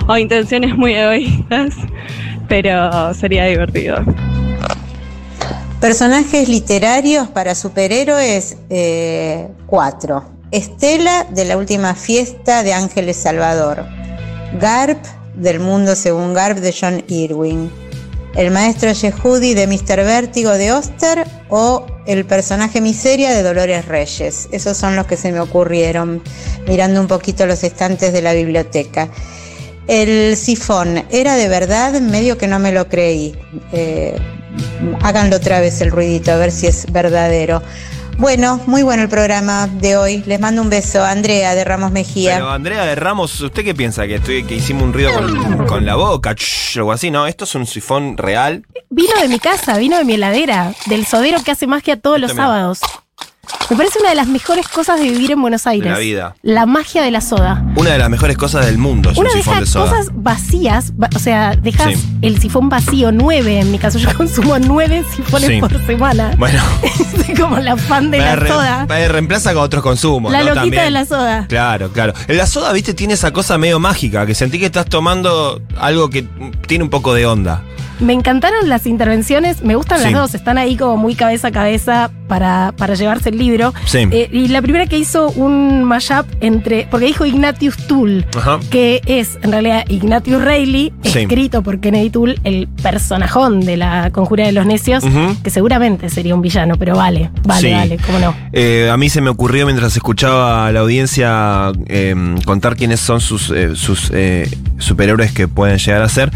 [0.07, 1.75] o intenciones muy egoístas,
[2.47, 4.03] pero sería divertido.
[5.79, 10.25] Personajes literarios para superhéroes, eh, cuatro.
[10.49, 13.85] Estela de la última fiesta de Ángeles Salvador.
[14.59, 14.97] Garp
[15.37, 17.71] del mundo según Garp de John Irwin.
[18.35, 20.03] El maestro Yehudi de Mr.
[20.03, 24.47] Vértigo de Oster o el personaje Miseria de Dolores Reyes.
[24.51, 26.21] Esos son los que se me ocurrieron
[26.67, 29.09] mirando un poquito los estantes de la biblioteca.
[29.87, 33.35] El sifón era de verdad, medio que no me lo creí.
[33.71, 34.17] Eh,
[35.01, 37.61] háganlo otra vez el ruidito, a ver si es verdadero.
[38.17, 40.23] Bueno, muy bueno el programa de hoy.
[40.25, 41.03] Les mando un beso.
[41.03, 42.33] Andrea de Ramos Mejía.
[42.35, 44.07] Pero Andrea de Ramos, ¿usted qué piensa?
[44.07, 46.35] ¿Que, estoy, que hicimos un ruido con, con la boca?
[46.81, 47.27] O así, ¿no?
[47.27, 48.65] Esto es un sifón real.
[48.89, 52.31] Vino de mi casa, vino de mi heladera, del sodero que hace magia todos los
[52.33, 52.43] mira.
[52.43, 52.79] sábados.
[53.69, 55.91] Me parece una de las mejores cosas de vivir en Buenos Aires.
[55.91, 56.35] la vida.
[56.41, 57.63] La magia de la soda.
[57.75, 59.89] Una de las mejores cosas del mundo es Uno un de soda.
[59.89, 62.07] cosas vacías, va- o sea, dejas Sí.
[62.21, 63.99] el sifón vacío, nueve en mi caso.
[63.99, 65.59] Yo consumo nueve sifones Sí.
[65.59, 66.31] por semana.
[66.37, 66.61] Bueno,
[67.25, 68.85] Soy como la fan de me la re- soda.
[68.87, 70.31] me reemplaza con otros consumos.
[70.31, 70.45] La ¿no?
[70.45, 70.83] loquita También.
[70.85, 71.45] de la soda.
[71.47, 72.13] Claro, claro.
[72.27, 76.25] La soda, viste, tiene esa cosa medio mágica, que sentí que estás tomando algo que
[76.67, 77.63] tiene un poco de onda.
[77.99, 82.11] Me encantaron las intervenciones, me gustan las dos, están ahí como muy cabeza a cabeza
[82.27, 83.73] para, para llevarse el libro.
[83.85, 83.99] Sí.
[84.11, 88.59] Eh, y la primera que hizo un mashup entre, porque dijo Ignatius Tool, Ajá.
[88.69, 91.19] que es en realidad Ignatius Reilly, Sí.
[91.19, 95.03] escrito por Kennedy Tool, el personajón de la Conjura de los Necios,
[95.43, 98.35] que seguramente sería un villano, pero vale, vale, vale, cómo no.
[98.53, 102.13] Eh, a mí se me ocurrió mientras escuchaba a la audiencia eh,
[102.45, 104.11] contar quiénes son sus, eh, sus
[104.77, 106.31] superhéroes que pueden llegar a ser.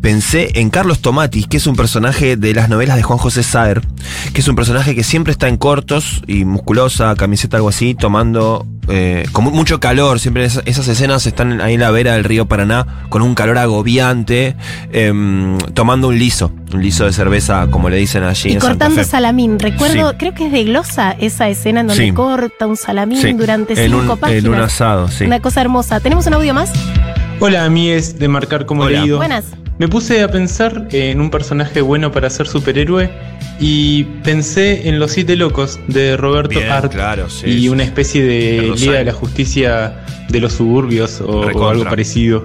[0.00, 3.82] Pensé en Carlos Tomatis, que es un personaje de las novelas de Juan José Saer,
[4.32, 8.66] que es un personaje que siempre está en cortos y musculosa, camiseta, algo así, tomando
[8.88, 10.18] eh, con mu- mucho calor.
[10.18, 13.58] Siempre esas, esas escenas están ahí en la vera del río Paraná, con un calor
[13.58, 14.56] agobiante,
[14.90, 18.86] em, tomando un liso, un liso de cerveza, como le dicen allí Y en Santa
[18.86, 19.04] cortando Fe.
[19.04, 20.16] salamín, recuerdo, Sí.
[20.18, 22.12] creo que es de Glosa esa escena en donde Sí.
[22.12, 24.44] corta un salamín Sí, durante en cinco un, páginas.
[24.44, 25.24] En un asado, sí.
[25.24, 26.00] Una cosa hermosa.
[26.00, 26.72] ¿Tenemos un audio más?
[27.38, 29.00] Hola, a mí es de marcar como Hola.
[29.00, 29.18] leído.
[29.18, 29.44] Buenas.
[29.80, 33.08] Me puse a pensar en un personaje bueno para ser superhéroe
[33.58, 37.68] y pensé en Los Siete Locos de Roberto Bien, Hart claro, sí, y sí.
[37.70, 38.74] una especie de.
[38.76, 42.44] Liga de la Justicia de los suburbios o, algo parecido.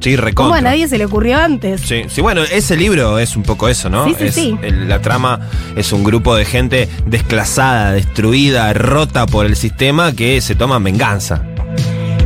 [0.00, 0.58] Sí, ¿Cómo recontra.
[0.58, 1.82] a nadie se le ocurrió antes?
[1.82, 4.06] Sí, sí, bueno, ese libro es un poco eso, ¿no?
[4.06, 4.56] Sí, sí, Es- sí.
[4.62, 10.40] el- la trama es un grupo de gente desclasada, destruida, rota por el sistema que
[10.40, 11.44] se toma venganza.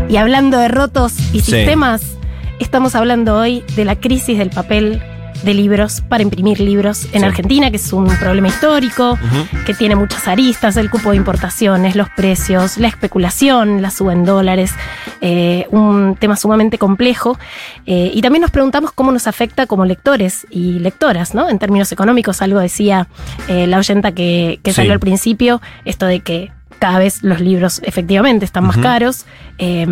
[0.09, 1.51] Y hablando de rotos y Sí.
[1.53, 2.01] sistemas,
[2.59, 5.03] estamos hablando hoy de la crisis del papel
[5.43, 7.27] de libros para imprimir libros en Sí.
[7.27, 9.19] Argentina, que es un problema histórico,
[9.67, 14.25] que tiene muchas aristas, el cupo de importaciones, los precios, la especulación, la suba en
[14.25, 14.73] dólares,
[15.21, 17.37] eh, un tema sumamente complejo.
[17.85, 21.51] Eh, y también nos preguntamos cómo nos afecta como lectores y lectoras, ¿no?
[21.51, 23.09] En términos económicos, algo decía
[23.49, 24.77] eh, la oyenta que, que Sí.
[24.77, 26.53] salió al principio, esto de que
[26.85, 29.25] cada vez los libros efectivamente están más caros
[29.57, 29.87] eh,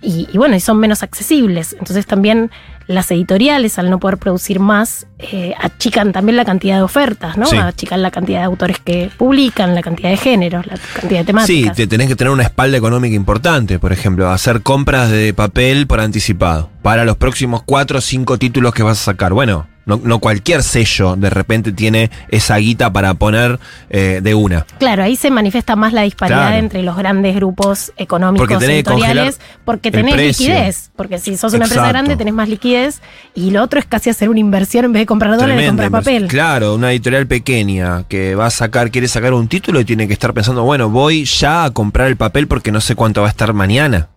[0.00, 1.76] y, y bueno, y son menos accesibles.
[1.78, 2.50] Entonces también
[2.86, 7.44] las editoriales, al no poder producir más, eh, achican también la cantidad de ofertas, ¿no?
[7.44, 7.58] Sí.
[7.58, 11.26] Achican la cantidad de autores que publican, la cantidad de géneros, la cantidad de Sí,
[11.26, 11.76] temáticas.
[11.76, 16.00] te tenés que tener una espalda económica importante, por ejemplo, hacer compras de papel por
[16.00, 19.34] anticipado para los próximos cuatro o cinco títulos que vas a sacar.
[19.34, 23.58] Bueno, no, no cualquier sello de repente tiene esa guita para poner
[23.90, 24.64] eh, de una.
[24.78, 26.56] Claro, ahí se manifiesta más la disparidad Claro.
[26.56, 31.52] entre los grandes grupos económicos Porque tenés que editoriales, porque tenés liquidez, porque si sos
[31.54, 33.00] una empresa grande tenés más liquidez
[33.34, 36.28] y lo otro es casi hacer una inversión en vez de comprar dólares, comprar papel.
[36.28, 40.12] Claro, una editorial pequeña que va a sacar, quiere sacar un título y tiene que
[40.12, 43.30] estar pensando, bueno, voy ya a comprar el papel porque no sé cuánto va a
[43.30, 44.08] estar mañana.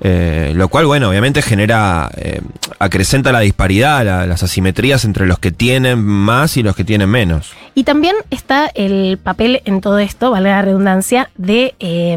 [0.00, 2.40] Eh, lo cual, bueno, obviamente genera, eh,
[2.78, 7.08] acrecenta la disparidad, la- las asimetrías entre los que tienen más y los que tienen
[7.10, 7.50] menos.
[7.74, 12.16] Y también está el papel en todo esto, valga la redundancia, de eh,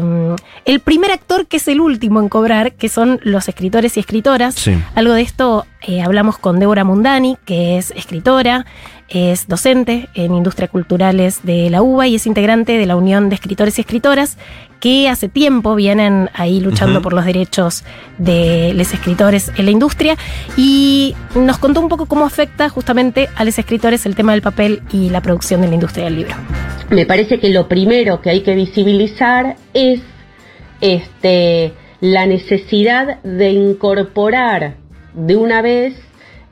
[0.64, 4.54] el primer actor que es el último en cobrar, que son los escritores y escritoras.
[4.54, 4.76] Sí.
[4.94, 8.64] Algo de esto eh, hablamos con Débora Mundani, que es escritora,
[9.12, 13.34] es docente en Industrias Culturales de la UBA y es integrante de la Unión de
[13.34, 14.38] Escritores y Escritoras,
[14.80, 17.84] que hace tiempo vienen ahí luchando por los derechos
[18.18, 20.16] de los escritores en la industria
[20.56, 24.82] y nos contó un poco cómo afecta justamente a los escritores el tema del papel
[24.90, 26.34] y la producción de la industria del libro.
[26.90, 30.00] me parece que lo primero que hay que visibilizar es
[30.80, 34.76] este, la necesidad de incorporar
[35.14, 35.94] de una vez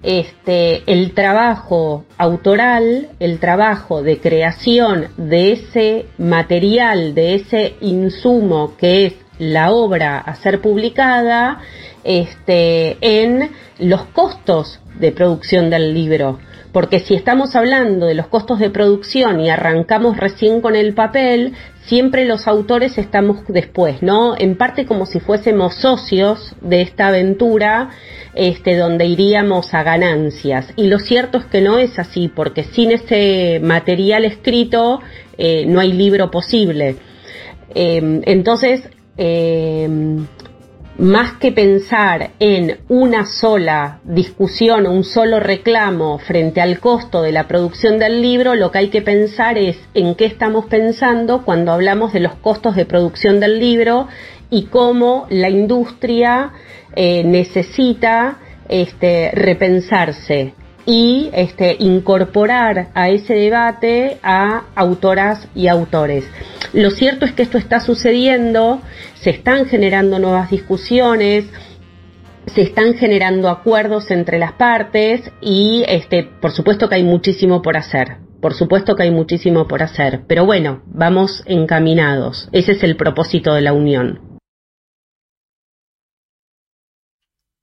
[0.02, 9.06] este, el trabajo autoral, el trabajo de creación de ese material, de ese insumo que
[9.06, 11.60] es la obra a ser publicada,
[12.04, 16.38] este, en los costos de producción del libro.
[16.72, 21.54] Porque si estamos hablando de los costos de producción y arrancamos recién con el papel,
[21.86, 24.34] siempre los autores estamos después, ¿no?
[24.38, 27.90] En parte como si fuésemos socios de esta aventura,
[28.34, 30.72] este, donde iríamos a ganancias.
[30.76, 35.00] Y lo cierto es que no es así, porque sin ese material escrito
[35.38, 36.96] eh, no hay libro posible.
[37.74, 38.82] Eh, entonces,
[39.16, 39.88] eh,
[41.00, 47.48] más que pensar en una sola discusión, un solo reclamo frente al costo de la
[47.48, 52.12] producción del libro, lo que hay que pensar es en qué estamos pensando cuando hablamos
[52.12, 54.08] de los costos de producción del libro
[54.50, 56.52] y cómo la industria
[56.94, 58.36] eh, necesita
[58.68, 60.52] este, repensarse
[60.90, 66.24] y este, incorporar a ese debate a autoras y autores.
[66.72, 68.82] Lo cierto es que esto está sucediendo,
[69.14, 71.44] se están generando nuevas discusiones,
[72.46, 77.76] se están generando acuerdos entre las partes y este, por supuesto que hay muchísimo por
[77.76, 78.16] hacer.
[78.40, 82.48] Por supuesto que hay muchísimo por hacer, pero bueno, vamos encaminados.
[82.50, 84.29] Ese es el propósito de la unión.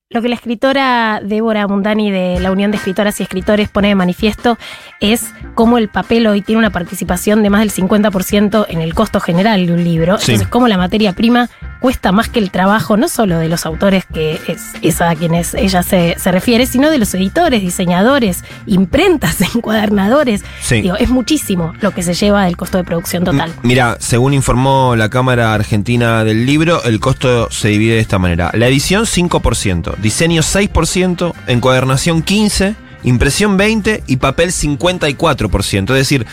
[0.10, 3.96] Lo que la escritora Débora Mundani de la Unión de Escritoras y Escritores pone de
[3.96, 4.58] manifiesto
[5.02, 9.20] es cómo el papel hoy tiene una participación de más del 50% en el costo
[9.20, 10.18] general de un libro.
[10.18, 10.32] Sí.
[10.32, 11.50] Entonces, cómo la materia prima
[11.80, 15.54] cuesta más que el trabajo, no solo de los autores, que es, es a quienes
[15.54, 20.44] ella se, se refiere, sino de los editores, diseñadores, imprentas, encuadernadores.
[20.62, 20.82] Sí.
[20.82, 23.50] Digo, es muchísimo lo que se lleva del costo de producción total.
[23.52, 28.20] M- Mira, según informó la Cámara Argentina del Libro, el costo se divide de esta
[28.20, 28.52] manera.
[28.54, 35.82] La edición 5%, diseño 6%, encuadernación 15%, impresión 20% y papel 54%.
[35.84, 36.26] Es decir,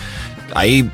[0.54, 0.90] ahí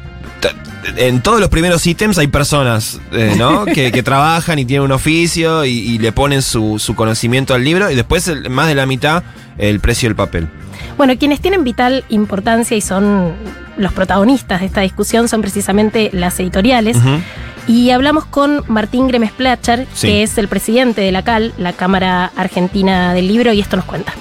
[0.97, 3.64] en todos los primeros ítems hay personas eh, ¿no?
[3.74, 7.62] que, que trabajan y tienen un oficio y, y le ponen su, su conocimiento al
[7.64, 9.22] libro y después el- más de la mitad
[9.59, 10.49] el precio del papel.
[10.97, 13.32] Bueno, quienes tienen vital importancia y son
[13.76, 16.97] los protagonistas de esta discusión son precisamente las editoriales.
[17.66, 20.07] Y hablamos con Martín Gremes Placher, Sí.
[20.09, 23.84] que es el presidente de la CAL, la Cámara Argentina del Libro, y esto nos
[23.84, 24.12] cuenta.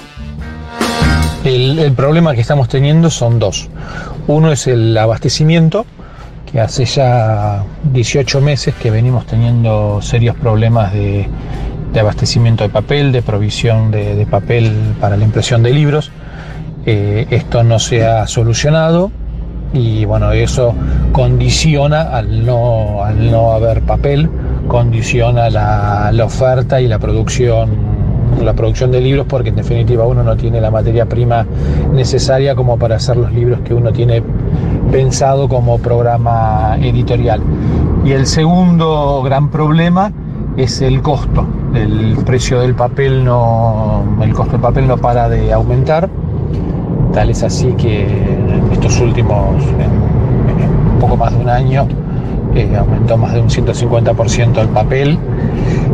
[1.44, 3.68] El, el problema que estamos teniendo son dos.
[4.26, 5.86] Uno es el abastecimiento,
[6.50, 11.28] que hace ya 18 meses que venimos teniendo serios problemas de,
[11.98, 16.10] abastecimiento de papel, de provisión de, de papel para la impresión de libros.
[16.86, 19.10] Eh, esto no se ha solucionado
[19.72, 20.74] y bueno, eso
[21.12, 24.28] condiciona al no, al no haber papel,
[24.66, 27.90] condiciona la, la oferta y la producción
[28.42, 31.44] la producción de libros porque en definitiva uno no tiene la materia prima
[31.92, 34.22] necesaria como para hacer los libros que uno tiene
[34.90, 37.40] pensado como programa editorial.
[38.04, 40.12] Y el segundo gran problema
[40.56, 41.46] es el costo.
[41.74, 46.08] El precio del papel no, el costo del papel no para de aumentar.
[47.12, 51.86] Tal es así que en estos últimos, en, en poco más de un año,
[52.54, 55.18] eh, aumentó más de un 150% el papel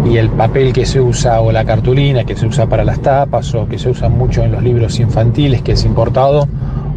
[0.06, 3.54] y el papel que se usa o la cartulina que se usa para las tapas
[3.54, 6.48] o que se usa mucho en los libros infantiles que es importado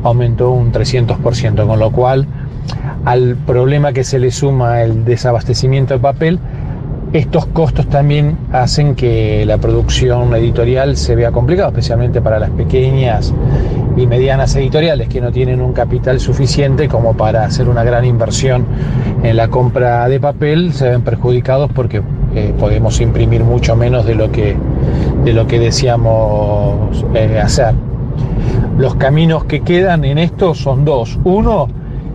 [0.03, 2.27] aumentó un 300%, con lo cual
[3.05, 6.39] al problema que se le suma el desabastecimiento de papel,
[7.13, 13.33] estos costos también hacen que la producción editorial se vea complicada, especialmente para las pequeñas
[13.97, 18.65] y medianas editoriales que no tienen un capital suficiente como para hacer una gran inversión
[19.23, 22.03] en la compra de papel, se ven perjudicados porque
[22.35, 24.55] eh, podemos imprimir mucho menos de lo que,
[25.25, 27.88] de lo que deseamos eh, hacer.
[28.77, 31.19] Los caminos que quedan en esto son dos.
[31.23, 31.67] Uno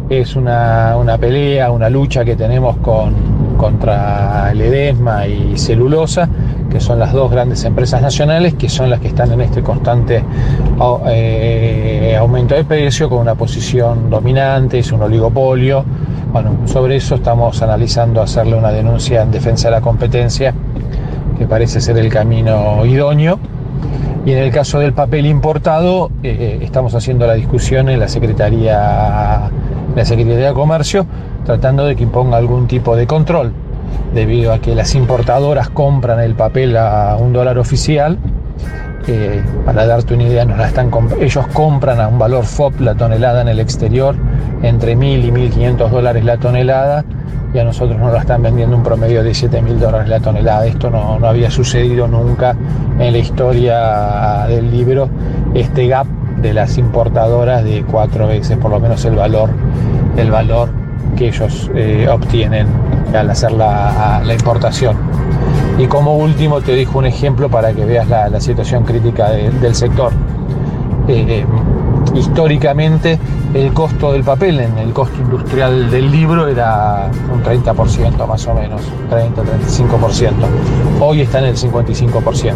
[0.09, 3.15] es una, una pelea, una lucha que tenemos con,
[3.57, 6.29] contra el edesma y celulosa,
[6.71, 10.23] que son las dos grandes empresas nacionales, que son las que están en este constante
[11.09, 15.85] eh, aumento de precio, con una posición dominante, es un oligopolio.
[16.33, 20.53] Bueno, sobre eso estamos analizando hacerle una denuncia en defensa de la competencia,
[21.39, 23.39] que parece ser el camino idóneo.
[24.25, 29.51] Y en el caso del papel importado, eh, estamos haciendo la discusión en la Secretaría,
[29.95, 31.07] la Secretaría de Comercio,
[31.45, 33.53] tratando de que imponga algún tipo de control,
[34.15, 38.19] debido a que las importadoras compran el papel a un dólar oficial.
[39.07, 42.95] Eh, para darte una idea, nos la están ellos compran a un valor FOP la
[42.95, 44.17] tonelada en el exterior,
[44.63, 47.05] entre 1.000 y 1.500 dólares la tonelada,
[47.53, 50.67] y a nosotros nos la están vendiendo un promedio de 7.000 dólares la tonelada.
[50.67, 52.57] Esto no, no había sucedido nunca
[52.99, 55.09] en la historia del libro,
[55.55, 56.07] este gap
[56.41, 59.51] de las importadoras de cuatro veces por lo menos el valor,
[60.17, 60.69] el valor
[61.17, 62.67] que ellos eh, obtienen
[63.15, 64.97] al hacer la, importación.
[65.79, 70.13] Y como último te dejo un ejemplo para que veas la, situación crítica del sector.
[71.09, 71.45] Eh,
[72.15, 73.19] históricamente
[73.55, 78.55] el costo del papel en el costo industrial del libro era un 30% más o
[78.55, 80.33] menos, 30-35%.
[81.01, 82.55] Hoy está en el 55%.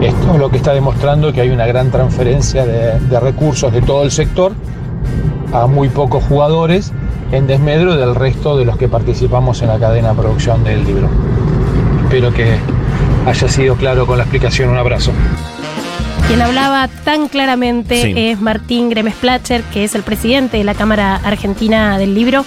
[0.00, 4.02] Esto es lo que está demostrando que hay una gran transferencia de recursos de todo
[4.02, 4.52] el sector
[5.52, 6.92] a muy pocos jugadores
[7.30, 11.08] en desmedro del resto de los que participamos en la cadena de producción del libro.
[12.04, 12.56] Espero que
[13.26, 14.70] haya sido claro con la explicación.
[14.70, 15.12] Un abrazo.
[16.26, 21.16] Quien hablaba tan claramente es Martín Gremes Placher, que es el presidente de la Cámara
[21.16, 22.44] Argentina del Libro,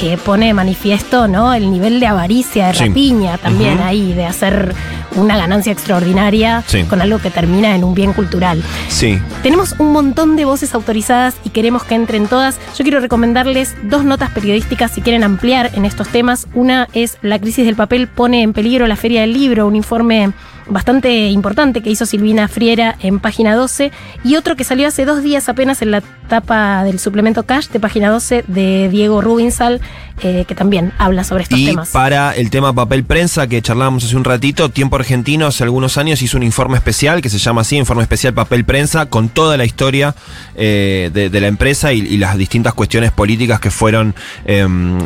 [0.00, 1.52] que pone de manifiesto ¿no?
[1.52, 4.74] el nivel de avaricia, de rapiña también ahí, de hacer
[5.16, 8.62] una ganancia extraordinaria con algo que termina en un bien cultural.
[8.88, 9.18] Sí.
[9.42, 12.58] Tenemos un montón de voces autorizadas y queremos que entren todas.
[12.76, 16.46] Yo quiero recomendarles dos notas periodísticas si quieren ampliar en estos temas.
[16.54, 20.32] Una es La crisis del papel pone en peligro la Feria del Libro, un informe
[20.66, 23.92] bastante importante que hizo Silvina Friera en página 12
[24.24, 27.80] y otro que salió hace dos días apenas en la tapa del suplemento Cash de
[27.80, 29.80] página 12 de Diego Rubinsal,
[30.22, 31.90] eh, que también habla sobre estos y temas.
[31.90, 36.22] Para el tema papel prensa que charlábamos hace un ratito, Tiempo Argentino hace algunos años
[36.22, 39.64] hizo un informe especial que se llama así, Informe Especial Papel Prensa, con toda la
[39.64, 40.14] historia
[40.54, 44.98] eh, de, la empresa y, las distintas cuestiones políticas que fueron em,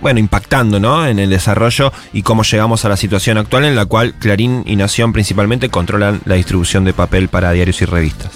[0.00, 1.06] bueno, impactando ¿no?
[1.06, 4.76] en el desarrollo y cómo llegamos a la situación actual en la cual Clarín y
[4.76, 8.32] Nación principalmente controlan la distribución de papel para diarios y revistas.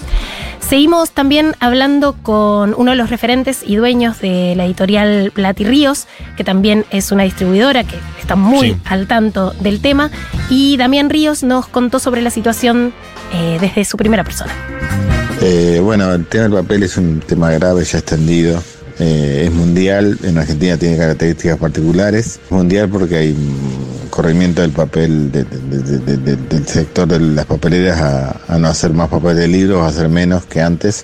[0.67, 6.07] Seguimos también hablando con uno de los referentes y dueños de la editorial Plati Ríos,
[6.37, 10.09] que también es una distribuidora que está muy al tanto del tema.
[10.49, 12.93] Y Damián Ríos nos contó sobre la situación
[13.31, 14.51] eh, desde su primera persona.
[15.41, 18.61] Eh, bueno, el tema del papel es un tema grave, ya extendido.
[18.99, 22.39] Eh, es mundial, en Argentina tiene características particulares.
[22.49, 23.35] Mundial porque hay
[24.09, 29.83] corrimiento del papel del sector de las papeleras a, no hacer más papel de libros,
[29.83, 31.03] a hacer menos que antes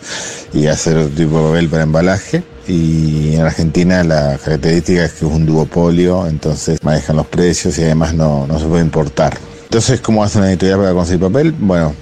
[0.54, 2.44] y hacer otro tipo de papel para embalaje.
[2.68, 7.84] Y en Argentina la característica es que es un duopolio, entonces manejan los precios y
[7.84, 9.38] además no, no se puede importar.
[9.64, 11.54] Entonces, ¿cómo hacen una editorial para conseguir papel?
[11.58, 11.94] Bueno,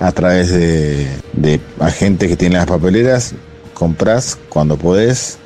[0.00, 3.34] a través de, de agentes que tienen las papeleras,
[3.74, 5.38] compras cuando podés,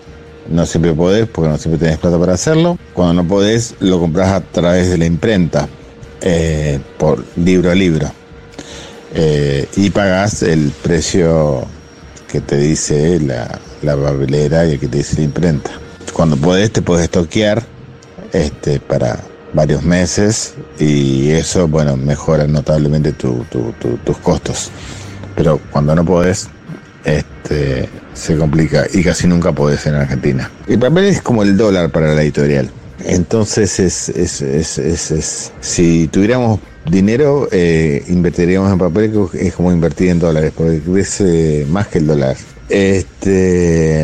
[0.48, 2.78] no siempre podés porque no siempre tenés plata para hacerlo.
[2.94, 5.68] Cuando no podés, lo compras a través de la imprenta,
[6.20, 8.10] eh, por libro a libro.
[9.14, 11.66] Eh, y pagás el precio
[12.30, 15.70] que te dice la, la y que te dice la imprenta.
[16.12, 17.62] Cuando podés, te podés estoquear
[18.32, 19.18] este, para
[19.52, 24.70] varios meses y eso, bueno, mejora notablemente tus costos.
[25.34, 26.48] Pero cuando no podés,
[27.12, 30.50] este, se complica y casi nunca ser en Argentina.
[30.66, 32.70] El papel es como el dólar para la editorial.
[33.04, 40.08] Entonces, es, es, es, si tuviéramos dinero, eh, invertiríamos en papel, que es como invertir
[40.08, 42.36] en dólares, porque crece más que el dólar.
[42.68, 44.02] Este,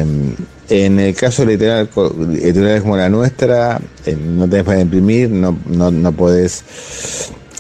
[0.69, 5.91] en el caso de editoriales como la nuestra, eh, no tenés para imprimir, no, no,
[5.91, 6.65] no podés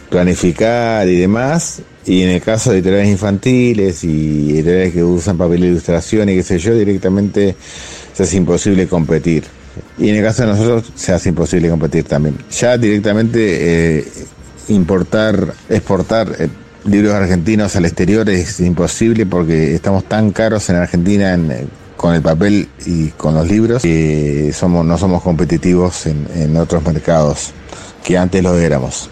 [0.09, 5.63] planificar y demás, y en el caso de editoriales infantiles y editoriales que usan papel
[5.63, 7.57] de ilustración y qué sé yo, directamente
[8.13, 9.45] se hace imposible competir.
[9.99, 12.37] Y en el caso de nosotros se hace imposible competir también.
[12.51, 14.05] Ya directamente eh,
[14.69, 16.49] importar, exportar eh,
[16.85, 22.23] libros argentinos al exterior es imposible porque estamos tan caros en Argentina eh, con el
[22.23, 27.53] papel y con los libros que somos, no somos competitivos en, en otros mercados
[28.05, 29.11] que antes lo éramos.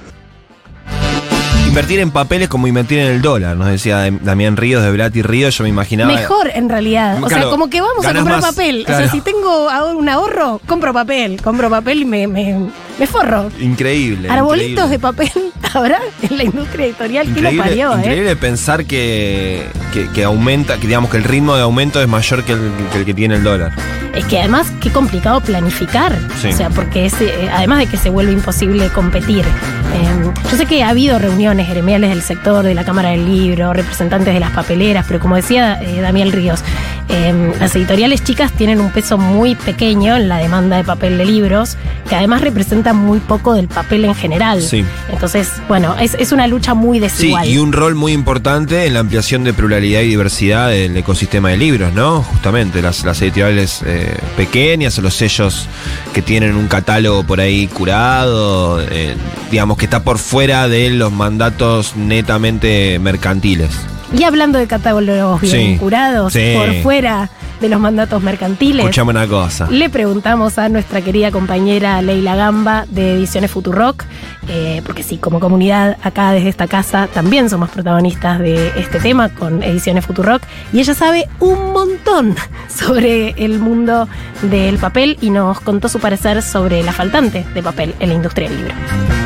[1.73, 5.57] Invertir en papeles como invertir en el dólar, nos decía Damián Ríos de Blati Ríos,
[5.57, 6.13] yo me imaginaba.
[6.13, 7.25] Mejor en realidad.
[7.25, 8.85] o sea, como que vamos a comprar papel.
[8.87, 11.41] O sea, si tengo un ahorro, compro papel.
[11.41, 13.51] Compro papel y me, me, forro.
[13.59, 14.29] Increíble.
[14.29, 15.33] Arbolitos de papel
[15.73, 18.01] habrá en la industria editorial que lo Increíble, parió, ¿eh?
[18.01, 22.45] increíble pensar que, que, que aumenta, que digamos que el ritmo de aumento es mayor
[22.45, 23.73] que el que, el que tiene el dólar.
[24.15, 26.19] Es que además, qué complicado planificar.
[26.39, 26.49] Sí.
[26.49, 29.47] O sea, porque es, eh, además de que se vuelve imposible competir.
[29.95, 33.73] Eh, yo sé que ha habido reuniones gremiales del sector, de la Cámara del Libro,
[33.73, 36.61] representantes de las papeleras, pero como decía eh, Damián Ríos,
[37.09, 41.25] eh, las editoriales chicas tienen un peso muy pequeño en la demanda de papel de
[41.27, 41.77] libros,
[42.09, 44.63] que además representa muy poco del papel en general.
[44.63, 44.85] Sí.
[45.11, 47.49] Entonces, bueno, es, es una lucha muy Sí, desigual.
[47.49, 51.57] y un rol muy importante en la ampliación de pluralidad y diversidad del ecosistema de
[51.59, 52.23] libros, ¿no?
[52.23, 55.67] Justamente, las, las editoriales eh, pequeñas los sellos
[56.15, 59.15] que tienen un catálogo por ahí curado, eh,
[59.51, 63.71] digamos que está por fuera de los mandatos netamente mercantiles.
[64.17, 65.77] Y hablando de catálogos bien Sí.
[65.79, 66.55] curados, Sí.
[66.57, 68.81] por fuera de los mandatos mercantiles.
[68.81, 69.69] Escuchame una cosa.
[69.71, 74.05] Le preguntamos a nuestra querida compañera Leila Gamba de Ediciones Futurock,
[74.49, 79.29] eh, porque sí, como comunidad acá desde esta casa también somos protagonistas de este tema
[79.29, 80.43] con Ediciones Futurock,
[80.73, 82.35] y ella sabe un montón
[82.69, 84.09] sobre el mundo
[84.43, 88.49] del papel y nos contó su parecer sobre la faltante de papel en la industria
[88.49, 88.75] del libro.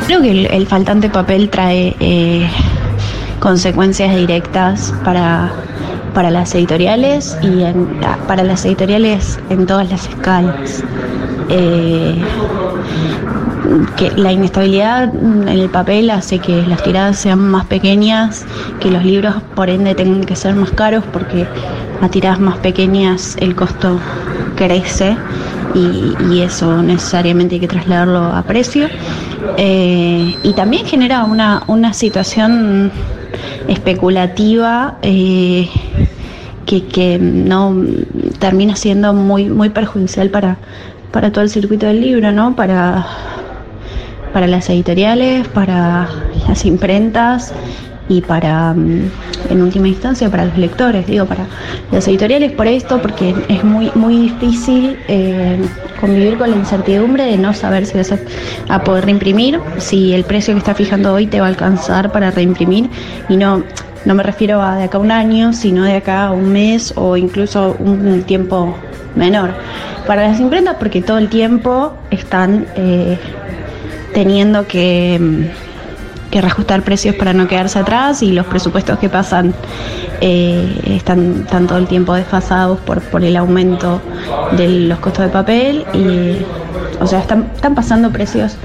[0.05, 2.47] Creo que el, el faltante papel trae eh,
[3.39, 5.51] consecuencias directas para,
[6.13, 7.63] para las editoriales y
[8.27, 10.83] para las editoriales en todas las escalas.
[11.49, 12.21] Eh,
[13.97, 18.45] que la inestabilidad en el papel hace que las tiradas sean más pequeñas,
[18.79, 21.47] que los libros por ende tengan que ser más caros porque
[22.01, 23.99] a tiradas más pequeñas el costo
[24.55, 25.17] crece
[25.73, 28.87] y, y eso necesariamente hay que trasladarlo a precio.
[29.57, 32.91] Eh, y también genera una, una situación
[33.67, 35.69] especulativa eh,
[36.65, 37.75] que, que no
[38.39, 40.57] termina siendo muy, muy perjudicial para,
[41.11, 42.55] para todo el circuito del libro, ¿no?
[42.55, 43.05] Para,
[44.33, 46.09] para las editoriales, para
[46.47, 47.53] las imprentas
[48.09, 49.09] y para, mm,
[49.49, 51.45] en última instancia, para los lectores, digo, para
[51.91, 55.57] las editoriales por esto, porque es muy, muy difícil eh,
[55.99, 58.19] convivir con la incertidumbre de no saber si vas a,
[58.69, 62.31] a poder reimprimir, si el precio que está fijando hoy te va a alcanzar para
[62.31, 62.89] reimprimir
[63.29, 63.63] y no,
[64.05, 66.93] no me refiero a de acá a un año, sino de acá a un mes
[66.95, 68.75] o incluso un tiempo
[69.15, 69.51] menor.
[70.05, 73.17] Para las imprentas, porque todo el tiempo están eh,
[74.13, 75.66] teniendo que, mm,
[76.29, 79.53] que reajustar precios para no quedarse atrás y los presupuestos que pasan
[80.21, 84.01] eh, están, todo el tiempo desfasados por, por el aumento
[84.55, 86.37] de los costos de papel y
[86.99, 88.57] o sea están, están pasando precios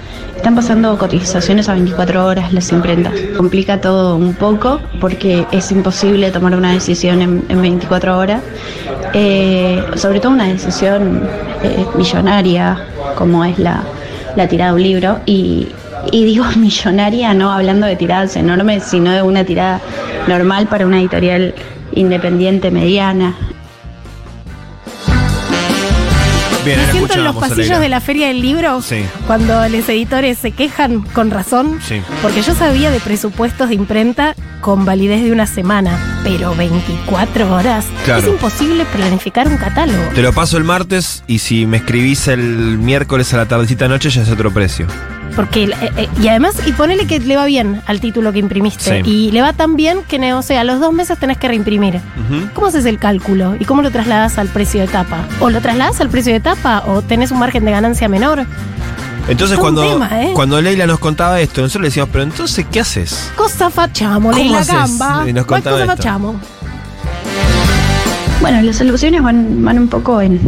[0.42, 3.12] están pasando cotizaciones a 24 horas las imprentas.
[3.36, 8.42] Complica todo un poco porque es imposible tomar una decisión en, en 24 horas.
[9.14, 11.22] Eh, sobre todo una decisión
[11.62, 12.76] eh, millonaria
[13.14, 13.84] como es la,
[14.34, 15.68] la tirada de un libro y,
[16.11, 19.80] y digo millonaria no hablando de tiradas enormes, sino de una tirada
[20.26, 21.55] normal para una editorial
[21.94, 23.34] independiente mediana.
[26.64, 29.03] Bien, Me siento en los pasillos de la Feria del Libro Sí.
[29.26, 32.00] cuando los editores se quejan con razón, Sí.
[32.22, 37.84] porque yo sabía de presupuestos de imprenta con validez de una semana, pero 24 horas.
[38.05, 38.20] Claro.
[38.22, 39.98] Es imposible planificar un catálogo.
[40.14, 44.11] Te lo paso el martes y si me escribís el miércoles a la tardecita noche
[44.11, 44.86] ya es otro precio.
[45.35, 49.03] Porque, eh, eh, y además, y ponele que le va bien al título que imprimiste.
[49.03, 49.11] Sí.
[49.11, 52.01] Y le va tan bien que, o sea, a los dos meses tenés que reimprimir.
[52.55, 53.57] ¿Cómo haces el cálculo?
[53.59, 55.26] ¿Y cómo lo trasladas al precio de tapa?
[55.41, 58.47] ¿O lo trasladas al precio de tapa o tenés un margen de ganancia menor?
[59.28, 60.33] Entonces cuando, tema, ¿eh?
[60.35, 63.30] cuando Leila nos contaba esto, nosotros le decíamos, pero entonces, ¿qué haces?
[63.37, 64.64] Cosa fachamo, ¿Cómo Leila?
[64.64, 65.24] Gamba.
[65.28, 66.03] Y nos ¿Cuál contaba cosa esto.
[66.03, 66.41] fachamo?
[68.41, 70.41] Bueno, las soluciones van, van un poco en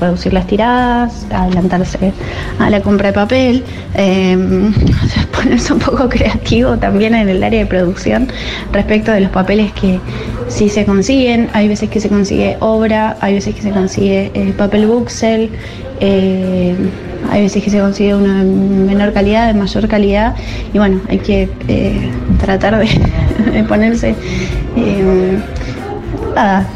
[0.00, 2.12] reducir las tiradas, adelantarse
[2.58, 3.64] a la compra de papel,
[3.94, 8.28] sea, ponerse un poco creativo también en el área de producción
[8.72, 10.00] respecto de los papeles que
[10.48, 11.48] sí se consiguen.
[11.52, 15.50] Hay veces que se consigue obra, hay veces que se consigue eh, papel buxel,
[16.00, 16.74] eh,
[17.30, 20.34] hay veces que se consigue uno de menor calidad, de mayor calidad,
[20.72, 24.14] y bueno, hay que eh, tratar de, ponerse...
[24.76, 25.38] eh,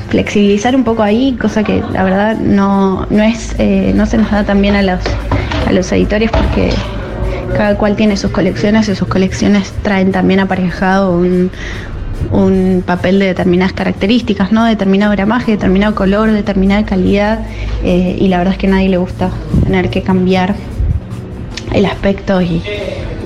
[0.09, 4.31] flexibilizar un poco ahí, cosa que la verdad no, no es, eh, no se nos
[4.31, 5.01] da tan bien a los,
[5.67, 6.71] a los editores porque
[7.57, 11.51] cada cual tiene sus colecciones y sus colecciones traen también aparejado un,
[12.31, 14.65] un papel de determinadas características, ¿no?
[14.65, 17.41] Determinado gramaje, determinado color, determinada calidad,
[17.83, 19.31] eh, y la verdad es que a nadie le gusta
[19.65, 20.55] tener que cambiar
[21.73, 22.63] el aspecto y,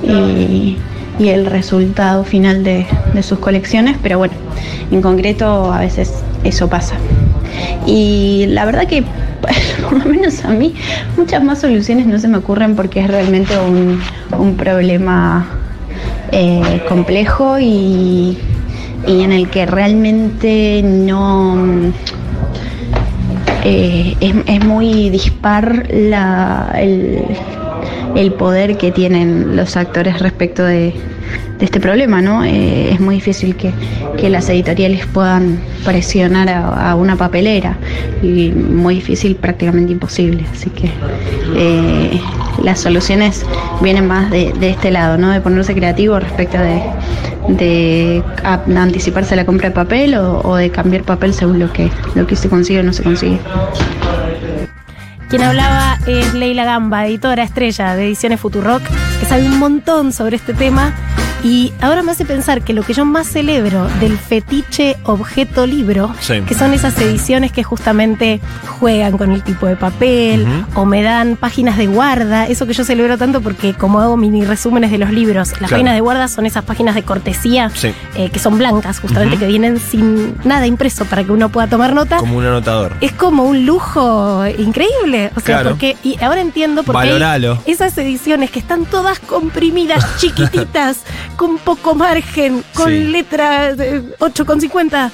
[0.02, 0.78] y-
[1.18, 4.34] y el resultado final de, de sus colecciones, pero bueno,
[4.90, 6.94] en concreto a veces eso pasa.
[7.86, 9.04] Y la verdad que,
[9.82, 10.74] por lo menos a mí,
[11.16, 14.00] muchas más soluciones no se me ocurren porque es realmente un,
[14.38, 15.46] un problema
[16.30, 18.38] eh, complejo y,
[19.06, 21.92] y en el que realmente no
[23.64, 27.22] eh, es, es muy dispar la, el,
[28.16, 30.94] el poder que tienen los actores respecto de,
[31.64, 32.44] este problema, ¿no?
[32.44, 33.72] Eh, es muy difícil que,
[34.28, 37.76] las editoriales puedan presionar a, una papelera
[38.22, 40.44] y muy difícil, prácticamente imposible.
[40.52, 40.90] Así que
[41.56, 42.20] eh,
[42.62, 43.44] las soluciones
[43.80, 45.30] vienen más de, este lado, ¿no?
[45.30, 46.82] De ponerse creativo respecto de,
[47.48, 51.72] de a- anticiparse a la compra de papel o, o de cambiar papel según lo
[51.72, 53.38] que, lo que se consigue o no se consigue.
[55.32, 58.82] Quien hablaba es Leila Gamba, editora estrella de Ediciones Futurock,
[59.18, 60.94] que sabe un montón sobre este tema.
[61.44, 66.14] Y ahora me hace pensar que lo que yo más celebro del fetiche objeto libro,
[66.20, 66.40] Sí.
[66.46, 68.40] que son esas ediciones que justamente
[68.78, 72.84] juegan con el tipo de papel o me dan páginas de guarda, eso que yo
[72.84, 75.70] celebro tanto porque como hago mini resúmenes de los libros, las Claro.
[75.72, 77.92] páginas de guarda son esas páginas de cortesía Sí.
[78.14, 81.92] eh, que son blancas, justamente que vienen sin nada impreso para que uno pueda tomar
[81.92, 82.94] nota Como un anotador.
[83.00, 85.30] es como un lujo increíble.
[85.36, 85.70] O sea, Claro.
[85.70, 85.96] porque.
[86.04, 87.56] Y ahora entiendo por qué.
[87.66, 90.98] Esas ediciones que están todas comprimidas, chiquititas,
[91.36, 93.04] con poco margen, con Sí.
[93.04, 95.10] letras eh, 8,50.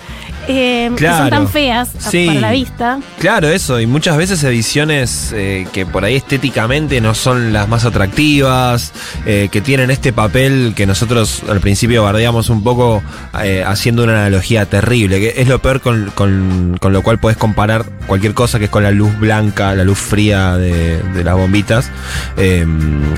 [0.49, 2.27] Eh, que son tan feas Sí.
[2.27, 2.99] para la vista.
[3.21, 7.85] Claro, eso, y muchas veces ediciones eh, que por ahí estéticamente no son las más
[7.85, 8.93] atractivas,
[9.27, 13.03] eh, que tienen este papel que nosotros al principio bardeamos un poco
[13.43, 17.37] eh, haciendo una analogía terrible, que es lo peor con, con- con lo cual puedes
[17.39, 21.35] comparar cualquier cosa que es con la luz blanca, la luz fría de, de las
[21.37, 21.91] bombitas.
[22.37, 22.65] Eh,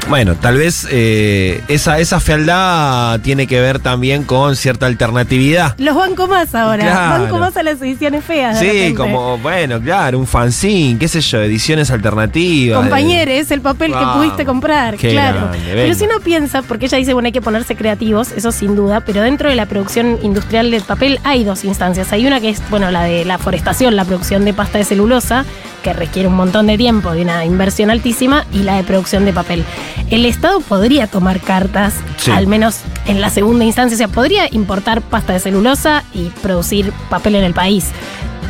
[0.08, 5.74] bueno, tal vez esa, esa fealdad tiene que ver también con cierta alternatividad.
[5.78, 6.82] Los banco más ahora.
[6.84, 7.19] Claro.
[7.22, 8.58] Banco más a las ediciones feas.
[8.60, 8.94] de Sí, repente.
[8.96, 12.80] como, bueno, claro, un fanzine, qué sé yo, ediciones alternativas.
[12.80, 15.40] Compañeros, el papel que pudiste comprar, Qué claro.
[15.48, 18.76] grande, pero si uno piensa, porque ella dice, bueno, hay que ponerse creativos, eso sin
[18.76, 22.12] duda, pero dentro de la producción industrial del papel hay dos instancias.
[22.12, 25.44] Hay una que es, bueno, la de la forestación, la producción de pasta de celulosa,
[25.82, 29.32] que requiere un montón de tiempo y una inversión altísima, y la de producción de
[29.32, 29.64] papel.
[30.10, 32.30] El Estado podría tomar cartas, Sí.
[32.30, 36.92] al menos en la segunda instancia, o sea, podría importar pasta de celulosa y producir
[37.08, 37.86] papel en el país.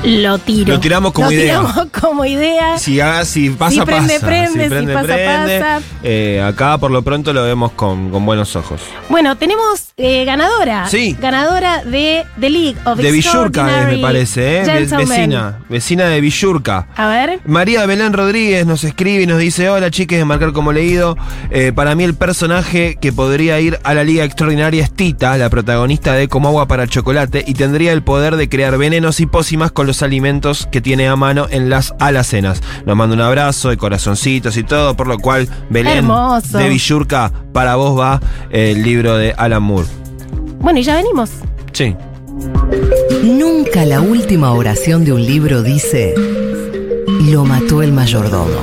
[0.02, 0.74] Lo tiro.
[0.74, 1.60] Lo tiramos como Lo idea.
[1.60, 2.78] tiramos como idea.
[2.78, 4.26] Si, haga- si pasa, Si prende, pasa.
[4.26, 5.80] prende, si pasa, pasa.
[6.02, 8.80] Eh, acá por lo pronto lo vemos con, con buenos ojos.
[9.10, 10.88] Bueno, tenemos eh, ganadora.
[10.88, 11.16] Sí.
[11.20, 14.86] Ganadora de The League of De Villurca me parece, ¿eh?
[14.96, 16.86] Vecina, vecina de Villurca.
[16.96, 17.40] A ver.
[17.44, 21.16] María Belén Rodríguez nos escribe y nos dice, hola chiques de Marcar como leído,
[21.50, 25.50] Eh, para mí el personaje que podría ir a la Liga Extraordinaria es Tita, la
[25.50, 29.72] protagonista de Como agua para chocolate, y tendría el poder de crear venenos y pócimas
[29.72, 32.62] con los alimentos que tiene a mano en las alacenas.
[32.86, 36.58] Nos manda un abrazo de corazoncitos y todo, por lo cual Belén Hermoso.
[36.58, 38.20] de Villurca, para vos va
[38.50, 39.88] el libro de Alan Moore.
[40.60, 41.30] Bueno, y ya venimos.
[41.72, 41.96] Sí.
[43.24, 46.14] Nunca la última oración de un libro dice,
[47.28, 48.60] lo mató el mayordomo.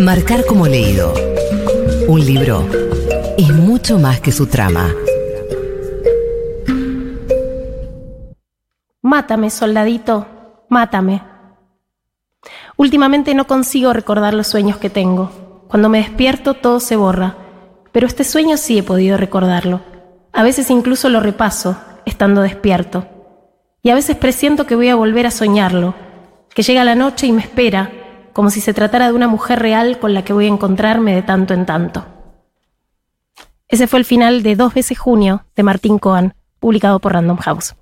[0.00, 1.12] Marcar como leído.
[2.06, 2.66] Un libro
[3.36, 4.88] es mucho más que su trama.
[9.08, 10.26] Mátame, soldadito.
[10.68, 11.22] Mátame.
[12.76, 15.64] Últimamente no consigo recordar los sueños que tengo.
[15.66, 17.34] Cuando me despierto todo se borra.
[17.90, 19.80] Pero este sueño sí he podido recordarlo.
[20.34, 23.08] A veces incluso lo repaso, estando despierto.
[23.82, 25.94] Y a veces presiento que voy a volver a soñarlo,
[26.54, 27.90] que llega la noche y me espera,
[28.34, 31.22] como si se tratara de una mujer real con la que voy a encontrarme de
[31.22, 32.04] tanto en tanto.
[33.68, 37.74] Ese fue el final de Dos veces junio de Martín Cohen, publicado por Random House.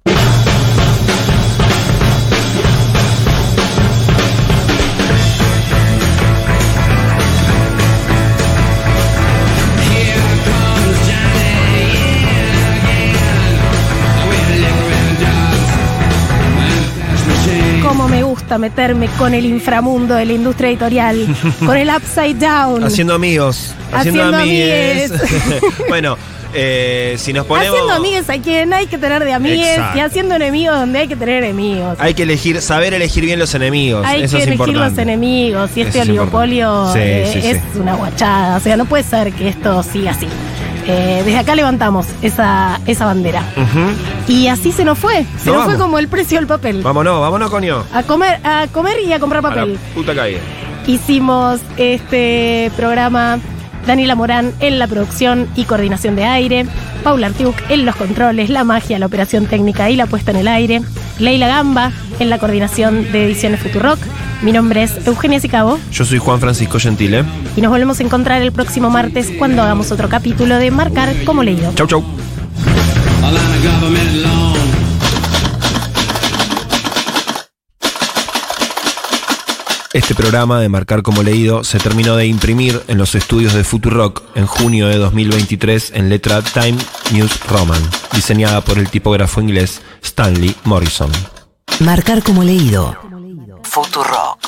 [18.46, 21.26] Gusta meterme con el inframundo de la industria editorial,
[21.66, 22.84] con el upside down.
[22.84, 23.74] Haciendo amigos.
[23.92, 25.12] Haciendo, Haciendo amigues.
[25.88, 26.16] bueno,
[26.54, 27.74] eh, si nos ponemos...
[27.74, 29.98] Haciendo amigues a quien hay que tener de amigues Exacto.
[29.98, 31.98] y haciendo enemigos donde hay que tener enemigos.
[31.98, 34.06] Hay que elegir, saber elegir bien los enemigos.
[34.06, 34.90] Hay Eso que es elegir importante.
[34.90, 37.26] los enemigos y este es oligopolio importante.
[37.26, 37.78] Sí, eh, sí, es sí.
[37.80, 38.58] una guachada.
[38.58, 40.28] O sea, no puede ser que esto siga así.
[40.88, 43.42] Eh, desde acá levantamos esa, esa bandera.
[44.28, 45.24] Y así se nos fue.
[45.42, 46.82] Se Nos nos fue como el precio del papel.
[46.82, 47.82] Vámonos, vámonos, coño.
[47.92, 49.78] A comer, a comer y a comprar A la papel.
[49.94, 50.38] puta calle.
[50.86, 53.38] Hicimos este programa
[53.86, 56.66] Daniela Morán en la producción y coordinación de aire,
[57.04, 60.48] Paula Artiuk en los controles, la magia, la operación técnica y la puesta en el
[60.48, 60.82] aire,
[61.18, 63.98] Leila Gamba en la coordinación de ediciones Futurock
[64.42, 67.24] Mi nombre es Eugenia Sicabo Yo soy Juan Francisco Gentile.
[67.56, 71.42] y nos volvemos a encontrar el próximo martes cuando hagamos otro capítulo de Marcar como
[71.42, 71.72] leído.
[71.74, 72.04] Chau, chau.
[79.96, 84.24] Este programa de Marcar como leído se terminó de imprimir en los estudios de Futurock
[84.34, 86.76] en junio de 2023 en letra Time
[87.12, 87.80] News Roman,
[88.12, 91.10] diseñada por el tipógrafo inglés Stanley Morrison.
[91.80, 92.94] Marcar como leído.
[93.62, 94.38] Futurock.